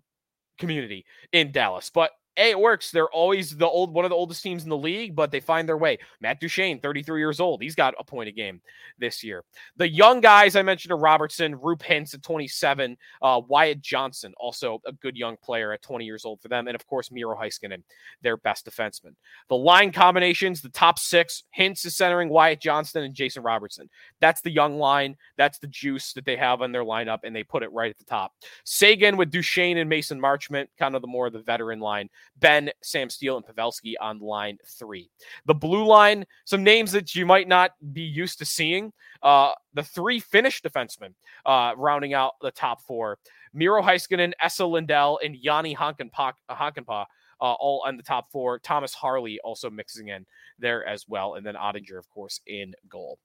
community 0.62 1.04
in 1.32 1.52
Dallas. 1.52 1.90
But 1.90 2.12
hey, 2.36 2.50
it 2.50 2.58
works. 2.58 2.90
They're 2.90 3.10
always 3.10 3.56
the 3.56 3.68
old 3.68 3.92
one 3.92 4.04
of 4.04 4.10
the 4.10 4.16
oldest 4.16 4.42
teams 4.42 4.64
in 4.64 4.70
the 4.70 4.76
league, 4.76 5.14
but 5.14 5.30
they 5.30 5.40
find 5.40 5.68
their 5.68 5.76
way. 5.76 5.98
Matt 6.20 6.40
Duchene, 6.40 6.80
33 6.80 7.20
years 7.20 7.40
old. 7.40 7.62
He's 7.62 7.74
got 7.74 7.94
a 7.98 8.04
point 8.04 8.28
a 8.28 8.32
game 8.32 8.60
this 8.98 9.22
year. 9.22 9.44
The 9.76 9.88
young 9.88 10.20
guys 10.20 10.56
I 10.56 10.62
mentioned 10.62 10.92
are 10.92 10.98
Robertson, 10.98 11.56
Roope 11.56 11.82
Hintz 11.82 12.14
at 12.14 12.22
27, 12.22 12.96
uh, 13.20 13.40
Wyatt 13.46 13.80
Johnston, 13.80 14.32
also 14.38 14.80
a 14.86 14.92
good 14.92 15.16
young 15.16 15.36
player 15.42 15.72
at 15.72 15.82
20 15.82 16.04
years 16.04 16.24
old 16.24 16.40
for 16.40 16.48
them, 16.48 16.68
and 16.68 16.74
of 16.74 16.86
course 16.86 17.10
Miro 17.10 17.36
Heiskanen, 17.36 17.82
their 18.22 18.36
best 18.36 18.66
defenseman. 18.66 19.14
The 19.48 19.56
line 19.56 19.92
combinations, 19.92 20.62
the 20.62 20.68
top 20.70 20.98
six, 20.98 21.44
Hintz 21.56 21.84
is 21.84 21.96
centering 21.96 22.28
Wyatt 22.28 22.60
Johnston 22.60 23.04
and 23.04 23.14
Jason 23.14 23.42
Robertson. 23.42 23.90
That's 24.20 24.40
the 24.40 24.50
young 24.50 24.78
line. 24.78 25.16
That's 25.36 25.58
the 25.58 25.66
juice 25.66 26.12
that 26.14 26.24
they 26.24 26.36
have 26.36 26.62
on 26.62 26.72
their 26.72 26.84
lineup, 26.84 27.20
and 27.24 27.34
they 27.34 27.42
put 27.42 27.62
it 27.62 27.72
right 27.72 27.90
at 27.90 27.98
the 27.98 28.04
top. 28.04 28.32
Seguin 28.64 29.16
with 29.16 29.30
Duchene 29.30 29.78
and 29.78 29.88
Mason 29.88 30.20
Marchment, 30.20 30.68
kind 30.78 30.94
of 30.94 31.02
the 31.02 31.08
more 31.08 31.26
of 31.26 31.32
the 31.32 31.42
veteran 31.42 31.80
line. 31.80 32.08
Benn, 32.38 32.70
Sam 32.82 33.08
Steele, 33.10 33.36
and 33.36 33.46
Pavelski 33.46 33.94
on 34.00 34.18
line 34.18 34.58
three. 34.66 35.10
The 35.46 35.54
blue 35.54 35.86
line, 35.86 36.24
some 36.44 36.64
names 36.64 36.92
that 36.92 37.14
you 37.14 37.26
might 37.26 37.48
not 37.48 37.72
be 37.92 38.02
used 38.02 38.38
to 38.38 38.44
seeing. 38.44 38.92
Uh, 39.22 39.52
the 39.74 39.82
three 39.82 40.20
Finnish 40.20 40.62
defensemen 40.62 41.14
uh, 41.46 41.72
rounding 41.76 42.14
out 42.14 42.32
the 42.40 42.50
top 42.50 42.82
four. 42.82 43.18
Miro 43.54 43.82
Heiskanen, 43.82 44.32
Esa 44.40 44.64
Lindell, 44.64 45.20
and 45.22 45.36
Jani 45.36 45.74
Hakanpää, 45.74 46.34
uh, 46.48 47.04
all 47.40 47.82
on 47.86 47.96
the 47.96 48.02
top 48.02 48.30
four. 48.30 48.58
Thomas 48.58 48.94
Harley 48.94 49.38
also 49.44 49.68
mixing 49.68 50.08
in 50.08 50.24
there 50.58 50.86
as 50.86 51.06
well. 51.08 51.34
And 51.34 51.44
then 51.44 51.54
Oettinger, 51.54 51.98
of 51.98 52.08
course, 52.08 52.40
in 52.46 52.72
goal 52.88 53.18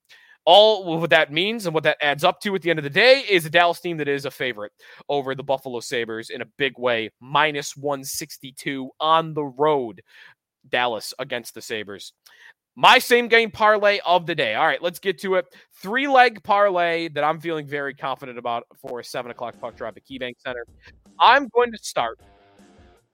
all 0.47 0.97
what 0.97 1.09
that 1.09 1.29
means 1.29 1.65
and 1.65 1.73
what 1.73 1.83
that 1.83 1.97
adds 2.01 2.23
up 2.23 2.39
to 2.39 2.55
at 2.55 2.61
the 2.61 2.69
end 2.69 2.79
of 2.79 2.83
the 2.83 2.89
day 2.89 3.25
is 3.29 3.45
a 3.45 3.49
Dallas 3.49 3.81
team 3.81 3.97
that 3.97 4.07
is 4.07 4.23
a 4.23 4.31
favorite 4.31 4.71
over 5.09 5.35
the 5.35 5.43
Buffalo 5.43 5.81
Sabres 5.81 6.29
in 6.29 6.41
a 6.41 6.45
big 6.57 6.79
way, 6.79 7.09
minus 7.19 7.75
162 7.75 8.89
on 9.01 9.33
the 9.33 9.43
road. 9.43 10.01
Dallas 10.69 11.13
against 11.19 11.53
the 11.53 11.61
Sabres. 11.61 12.13
My 12.77 12.97
same 12.97 13.27
game 13.27 13.51
parlay 13.51 13.99
of 14.05 14.25
the 14.25 14.35
day. 14.35 14.55
All 14.55 14.65
right, 14.65 14.81
let's 14.81 14.99
get 14.99 15.19
to 15.21 15.35
it. 15.35 15.53
Three 15.81 16.07
leg 16.07 16.41
parlay 16.43 17.09
that 17.09 17.25
I'm 17.25 17.41
feeling 17.41 17.67
very 17.67 17.93
confident 17.93 18.37
about 18.37 18.63
for 18.77 19.01
a 19.01 19.03
seven 19.03 19.31
o'clock 19.31 19.59
puck 19.59 19.75
drop 19.75 19.97
at 19.97 20.05
KeyBank 20.05 20.35
Center. 20.37 20.65
I'm 21.19 21.49
going 21.49 21.73
to 21.73 21.77
start 21.77 22.21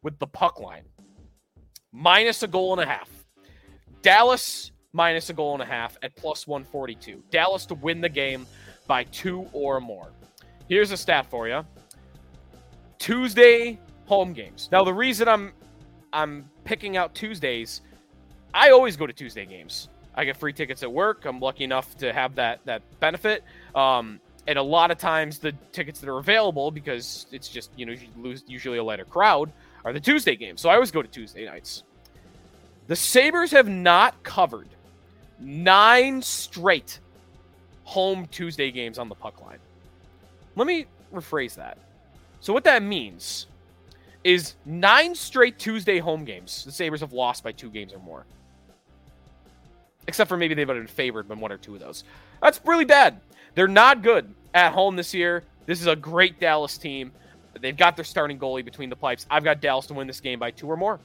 with 0.04 0.19
the 0.19 0.28
puck 0.28 0.60
line 0.60 0.84
minus 1.91 2.43
a 2.43 2.48
goal 2.48 2.74
and 2.74 2.82
a 2.82 2.86
half. 2.86 3.10
Dallas 4.04 4.73
minus 4.93 5.29
a 5.29 5.34
goal 5.34 5.53
and 5.53 5.62
a 5.62 5.65
half 5.65 5.97
at 6.03 6.15
plus 6.15 6.47
142. 6.47 7.21
Dallas 7.32 7.65
to 7.65 7.75
win 7.75 7.99
the 7.99 8.10
game 8.10 8.45
by 8.88 9.03
two 9.06 9.47
or 9.51 9.82
more. 9.82 10.10
Here's 10.69 10.91
a 10.91 10.97
stat 10.97 11.25
for 11.29 11.47
you. 11.47 11.65
Tuesday 12.99 13.79
home 14.06 14.34
games. 14.34 14.69
Now 14.71 14.84
the 14.84 14.93
reason 14.93 15.27
I'm 15.27 15.51
I'm 16.13 16.49
picking 16.63 16.95
out 16.95 17.15
Tuesdays, 17.15 17.82
I 18.53 18.69
always 18.69 18.95
go 18.95 19.08
to 19.08 19.13
Tuesday 19.13 19.45
games. 19.45 19.89
I 20.15 20.25
get 20.25 20.38
free 20.38 20.53
tickets 20.53 20.84
at 20.84 20.91
work. 20.91 21.25
I'm 21.25 21.39
lucky 21.39 21.63
enough 21.63 21.97
to 21.97 22.13
have 22.13 22.36
that 22.36 22.60
that 22.65 22.82
benefit. 22.99 23.43
Um, 23.75 24.19
and 24.45 24.60
a 24.60 24.63
lot 24.63 24.91
of 24.91 24.97
times 24.97 25.39
the 25.39 25.53
tickets 25.71 25.99
that 26.01 26.10
are 26.10 26.19
available 26.19 26.69
because 26.69 27.25
it's 27.32 27.49
just 27.49 27.71
you 27.75 27.86
know 27.86 27.93
you 27.93 28.08
lose 28.17 28.43
usually 28.47 28.77
a 28.77 28.84
lighter 28.84 29.06
crowd 29.06 29.51
are 29.84 29.91
the 29.91 29.99
Tuesday 29.99 30.36
games. 30.36 30.62
So 30.62 30.69
I 30.69 30.75
always 30.75 30.91
go 30.91 31.01
to 31.01 31.08
Tuesday 31.08 31.45
nights. 31.45 31.84
The 32.88 32.95
Sabres 32.95 33.51
have 33.51 33.67
not 33.67 34.21
covered 34.23 34.67
nine 35.43 36.21
straight 36.21 36.99
home 37.84 38.27
Tuesday 38.27 38.71
games 38.71 38.97
on 38.97 39.10
the 39.10 39.15
puck 39.15 39.41
line. 39.41 39.60
Let 40.56 40.67
me 40.67 40.86
rephrase 41.13 41.56
that. 41.56 41.77
So 42.39 42.53
what 42.53 42.63
that 42.63 42.84
means 42.84 43.47
is 44.23 44.56
nine 44.65 45.15
straight 45.15 45.60
Tuesday 45.60 45.99
home 45.99 46.25
games. 46.25 46.63
The 46.63 46.71
Sabres 46.71 47.01
have 47.01 47.13
lost 47.13 47.43
by 47.43 47.51
two 47.51 47.69
games 47.69 47.93
or 47.93 47.99
more. 47.99 48.25
Except 50.08 50.27
for 50.27 50.38
maybe 50.38 50.53
they've 50.53 50.67
been 50.67 50.88
favored 50.88 51.27
by 51.27 51.36
one 51.36 51.51
or 51.51 51.58
two 51.58 51.73
of 51.75 51.79
those. 51.79 52.03
That's 52.41 52.60
really 52.65 52.86
bad. 52.86 53.19
They're 53.56 53.67
not 53.67 54.01
good 54.01 54.34
at 54.53 54.73
home 54.73 54.95
this 54.95 55.13
year. 55.13 55.43
This 55.65 55.79
is 55.79 55.88
a 55.88 55.95
great 55.95 56.39
Dallas 56.39 56.77
team. 56.77 57.12
They've 57.62 57.77
got 57.77 57.95
their 57.95 58.06
starting 58.06 58.39
goalie 58.39 58.65
between 58.65 58.89
the 58.89 58.95
pipes. 58.95 59.25
I've 59.29 59.43
got 59.43 59.62
Dallas 59.62 59.86
to 59.88 59.93
win 59.93 60.08
this 60.08 60.19
game 60.19 60.39
by 60.39 60.51
two 60.51 60.67
or 60.67 60.75
more. 60.75 60.99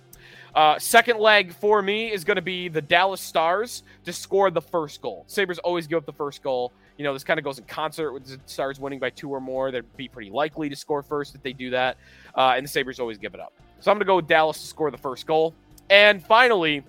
Uh, 0.54 0.78
second 0.78 1.18
leg 1.18 1.52
for 1.52 1.82
me 1.82 2.12
is 2.12 2.24
going 2.24 2.36
to 2.36 2.42
be 2.42 2.68
the 2.68 2.82
Dallas 2.82 3.20
Stars 3.20 3.82
to 4.04 4.12
score 4.12 4.50
the 4.50 4.62
first 4.62 5.00
goal. 5.00 5.24
Sabres 5.26 5.58
always 5.58 5.86
give 5.86 5.98
up 5.98 6.06
the 6.06 6.12
first 6.12 6.42
goal. 6.42 6.72
You 6.96 7.04
know, 7.04 7.12
this 7.12 7.24
kind 7.24 7.38
of 7.38 7.44
goes 7.44 7.58
in 7.58 7.64
concert 7.64 8.12
with 8.12 8.26
the 8.26 8.38
Stars 8.46 8.80
winning 8.80 8.98
by 8.98 9.10
two 9.10 9.30
or 9.30 9.40
more. 9.40 9.70
They'd 9.70 9.96
be 9.96 10.08
pretty 10.08 10.30
likely 10.30 10.68
to 10.68 10.76
score 10.76 11.02
first 11.02 11.34
if 11.34 11.42
they 11.42 11.52
do 11.52 11.70
that. 11.70 11.96
Uh, 12.34 12.54
and 12.56 12.64
the 12.64 12.68
Sabres 12.68 12.98
always 12.98 13.18
give 13.18 13.34
it 13.34 13.40
up. 13.40 13.52
So 13.80 13.90
I'm 13.90 13.96
going 13.96 14.06
to 14.06 14.06
go 14.06 14.16
with 14.16 14.26
Dallas 14.26 14.60
to 14.60 14.66
score 14.66 14.90
the 14.90 14.98
first 14.98 15.26
goal. 15.26 15.54
And 15.90 16.24
finally, 16.24 16.82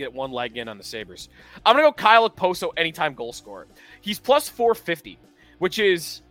get 0.00 0.12
one 0.12 0.32
leg 0.32 0.56
in 0.56 0.68
on 0.68 0.78
the 0.78 0.84
Sabres. 0.84 1.28
I'm 1.64 1.76
going 1.76 1.84
to 1.84 1.88
go 1.90 1.92
Kyle 1.92 2.28
Okposo 2.28 2.70
anytime 2.76 3.14
goal 3.14 3.32
scorer. 3.32 3.66
He's 4.00 4.18
plus 4.18 4.48
450, 4.48 5.18
which 5.58 5.78
is 5.78 6.22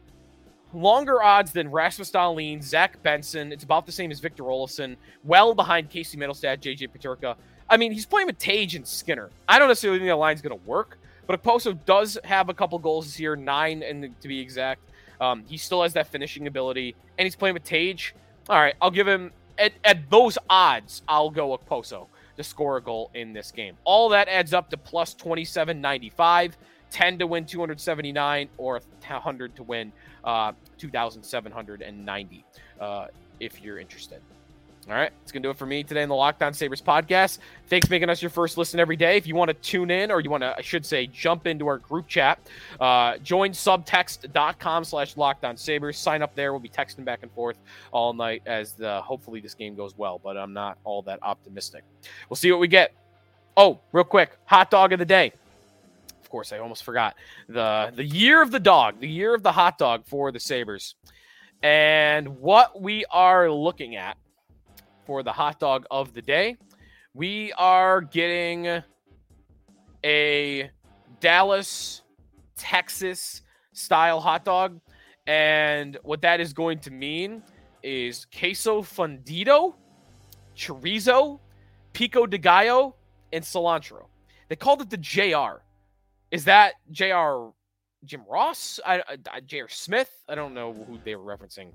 longer 0.73 1.21
odds 1.21 1.51
than 1.51 1.71
Rasmus 1.71 2.11
Dahlin, 2.11 2.63
Zach 2.63 3.01
Benson. 3.03 3.51
It's 3.51 3.63
about 3.63 3.85
the 3.85 3.91
same 3.91 4.11
as 4.11 4.19
Victor 4.19 4.43
Olofsson, 4.43 4.95
well 5.23 5.53
behind 5.53 5.89
Casey 5.89 6.17
Mittelstadt, 6.17 6.59
JJ 6.59 6.89
Peterka. 6.89 7.35
I 7.69 7.77
mean, 7.77 7.91
he's 7.91 8.05
playing 8.05 8.27
with 8.27 8.37
Tage 8.37 8.75
and 8.75 8.87
Skinner. 8.87 9.29
I 9.47 9.59
don't 9.59 9.67
necessarily 9.67 9.99
think 9.99 10.09
the 10.09 10.15
line's 10.15 10.41
going 10.41 10.57
to 10.57 10.65
work, 10.65 10.97
but 11.27 11.41
Okposo 11.41 11.77
does 11.85 12.17
have 12.23 12.49
a 12.49 12.53
couple 12.53 12.79
goals 12.79 13.05
this 13.05 13.19
year, 13.19 13.35
nine 13.35 13.83
and 13.83 14.19
to 14.21 14.27
be 14.27 14.39
exact. 14.39 14.81
Um, 15.21 15.43
he 15.47 15.57
still 15.57 15.83
has 15.83 15.93
that 15.93 16.07
finishing 16.07 16.47
ability, 16.47 16.95
and 17.17 17.25
he's 17.25 17.35
playing 17.35 17.53
with 17.53 17.63
Tage. 17.63 18.15
All 18.49 18.59
right, 18.59 18.75
I'll 18.81 18.91
give 18.91 19.07
him 19.07 19.31
at, 19.57 19.73
at 19.83 20.09
those 20.09 20.37
odds. 20.49 21.03
I'll 21.07 21.29
go 21.29 21.57
Okposo 21.57 22.07
to 22.37 22.43
score 22.43 22.77
a 22.77 22.81
goal 22.81 23.11
in 23.13 23.33
this 23.33 23.51
game. 23.51 23.75
All 23.83 24.09
that 24.09 24.27
adds 24.29 24.53
up 24.53 24.69
to 24.69 24.77
plus 24.77 25.13
27.95. 25.13 26.53
10 26.91 27.19
to 27.19 27.27
win 27.27 27.45
279 27.45 28.49
or 28.57 28.81
100 29.07 29.55
to 29.55 29.63
win 29.63 29.91
uh, 30.23 30.51
2,790 30.77 32.45
uh, 32.79 33.07
if 33.39 33.61
you're 33.61 33.79
interested. 33.79 34.21
All 34.87 34.95
right, 34.95 35.11
it's 35.21 35.31
to 35.31 35.39
do 35.39 35.51
it 35.51 35.57
for 35.57 35.67
me 35.67 35.83
today 35.83 36.01
in 36.01 36.09
the 36.09 36.15
Locked 36.15 36.41
On 36.41 36.51
Sabres 36.51 36.81
podcast. 36.81 37.37
Thanks 37.67 37.85
for 37.85 37.93
making 37.93 38.09
us 38.09 38.23
your 38.23 38.31
first 38.31 38.57
listen 38.57 38.79
every 38.79 38.95
day. 38.95 39.17
If 39.17 39.27
you 39.27 39.35
want 39.35 39.49
to 39.49 39.53
tune 39.53 39.91
in 39.91 40.09
or 40.09 40.19
you 40.19 40.31
want 40.31 40.41
to, 40.41 40.57
I 40.57 40.61
should 40.61 40.83
say, 40.83 41.05
jump 41.05 41.45
into 41.45 41.67
our 41.67 41.77
group 41.77 42.07
chat, 42.07 42.39
uh, 42.79 43.17
join 43.19 43.51
subtext.com 43.51 44.83
slash 44.83 45.13
lockdown 45.13 45.59
Sabres. 45.59 45.95
Sign 45.95 46.23
up 46.23 46.33
there. 46.33 46.53
We'll 46.53 46.59
be 46.59 46.69
texting 46.69 47.05
back 47.05 47.19
and 47.21 47.31
forth 47.33 47.57
all 47.91 48.13
night 48.13 48.41
as 48.47 48.71
the 48.71 48.99
hopefully 49.01 49.41
this 49.41 49.53
game 49.53 49.75
goes 49.75 49.95
well, 49.95 50.19
but 50.23 50.35
I'm 50.37 50.53
not 50.53 50.79
all 50.83 51.03
that 51.03 51.19
optimistic. 51.21 51.83
We'll 52.27 52.37
see 52.37 52.51
what 52.51 52.59
we 52.59 52.67
get. 52.67 52.91
Oh, 53.55 53.79
real 53.91 54.05
quick, 54.05 54.37
hot 54.45 54.71
dog 54.71 54.91
of 54.93 54.97
the 54.97 55.05
day 55.05 55.33
of 56.29 56.31
course, 56.31 56.53
I 56.53 56.59
almost 56.59 56.83
forgot 56.83 57.15
the 57.47 57.91
the 57.95 58.05
year 58.05 58.43
of 58.43 58.51
the 58.51 58.59
dog, 58.59 58.99
the 58.99 59.07
year 59.07 59.33
of 59.33 59.41
the 59.41 59.51
hot 59.51 59.79
dog 59.79 60.05
for 60.05 60.31
the 60.31 60.39
Sabres, 60.39 60.93
and 61.63 62.37
what 62.39 62.79
we 62.79 63.03
are 63.09 63.49
looking 63.49 63.95
at 63.95 64.15
for 65.07 65.23
the 65.23 65.31
hot 65.31 65.59
dog 65.59 65.87
of 65.89 66.13
the 66.13 66.21
day. 66.21 66.55
We 67.15 67.51
are 67.53 68.01
getting 68.01 68.83
a 70.05 70.69
Dallas, 71.19 72.03
Texas 72.55 73.41
style 73.73 74.19
hot 74.19 74.45
dog, 74.45 74.79
and 75.25 75.97
what 76.03 76.21
that 76.21 76.39
is 76.39 76.53
going 76.53 76.77
to 76.81 76.91
mean 76.91 77.41
is 77.81 78.27
queso 78.31 78.83
fundido, 78.83 79.73
chorizo, 80.55 81.39
pico 81.91 82.27
de 82.27 82.37
gallo, 82.37 82.93
and 83.33 83.43
cilantro. 83.43 84.05
They 84.47 84.55
called 84.55 84.81
it 84.81 84.91
the 84.91 84.97
JR 84.97 85.63
is 86.31 86.45
that 86.45 86.73
J.R. 86.91 87.51
Jim 88.05 88.23
Ross? 88.29 88.79
I, 88.85 89.01
I, 89.31 89.39
J.R. 89.41 89.67
Smith? 89.69 90.11
I 90.27 90.35
don't 90.35 90.53
know 90.53 90.73
who 90.73 90.99
they 91.03 91.15
were 91.15 91.37
referencing 91.37 91.71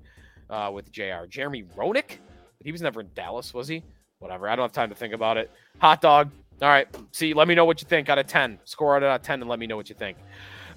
uh, 0.49 0.71
with 0.73 0.91
J.R. 0.91 1.27
Jeremy 1.27 1.63
Roenick? 1.75 2.17
He 2.63 2.71
was 2.71 2.81
never 2.81 3.01
in 3.01 3.09
Dallas, 3.13 3.53
was 3.53 3.67
he? 3.67 3.83
Whatever. 4.19 4.49
I 4.49 4.55
don't 4.55 4.63
have 4.63 4.71
time 4.71 4.89
to 4.89 4.95
think 4.95 5.13
about 5.13 5.37
it. 5.37 5.51
Hot 5.79 6.01
dog. 6.01 6.31
All 6.61 6.69
right. 6.69 6.87
See, 7.11 7.33
let 7.33 7.47
me 7.47 7.55
know 7.55 7.65
what 7.65 7.81
you 7.81 7.87
think 7.87 8.07
out 8.09 8.17
of 8.17 8.27
10. 8.27 8.59
Score 8.63 8.95
out 8.95 9.03
of 9.03 9.21
10 9.21 9.41
and 9.41 9.49
let 9.49 9.59
me 9.59 9.67
know 9.67 9.75
what 9.75 9.89
you 9.89 9.95
think. 9.95 10.17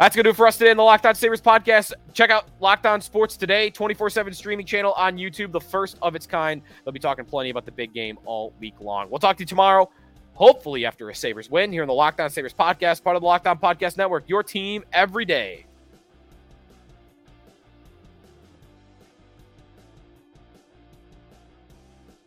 That's 0.01 0.15
going 0.15 0.25
to 0.25 0.31
do 0.31 0.35
for 0.35 0.47
us 0.47 0.57
today 0.59 0.71
in 0.71 0.77
the 0.77 0.83
Locked 0.83 1.07
On 1.07 1.15
Sabres 1.15 1.41
podcast. 1.41 1.93
Check 2.13 2.31
out 2.31 2.49
Locked 2.61 2.87
On 2.87 3.01
Sports 3.01 3.37
today, 3.37 3.71
24 3.71 4.11
7 4.11 4.33
streaming 4.33 4.67
channel 4.67 4.93
on 4.93 5.17
YouTube, 5.17 5.51
the 5.51 5.61
first 5.61 5.99
of 6.03 6.15
its 6.15 6.27
kind. 6.27 6.63
They'll 6.85 6.93
be 6.93 7.01
talking 7.01 7.25
plenty 7.25 7.51
about 7.51 7.65
the 7.65 7.73
big 7.73 7.93
game 7.95 8.19
all 8.25 8.53
week 8.61 8.75
long. 8.81 9.11
We'll 9.11 9.19
talk 9.19 9.37
to 9.39 9.43
you 9.43 9.47
tomorrow 9.47 9.91
hopefully 10.39 10.87
after 10.87 11.11
a 11.11 11.15
Sabres 11.15 11.51
win 11.51 11.73
here 11.73 11.83
in 11.83 11.89
the 11.89 11.95
Locked 11.95 12.21
On 12.21 12.31
Sabres 12.31 12.55
podcast, 12.55 13.03
part 13.03 13.17
of 13.17 13.23
the 13.23 13.27
Locked 13.27 13.49
On 13.49 13.59
Podcast 13.59 13.97
Network, 13.97 14.29
your 14.29 14.45
team 14.45 14.85
every 14.93 15.25
day. 15.25 15.68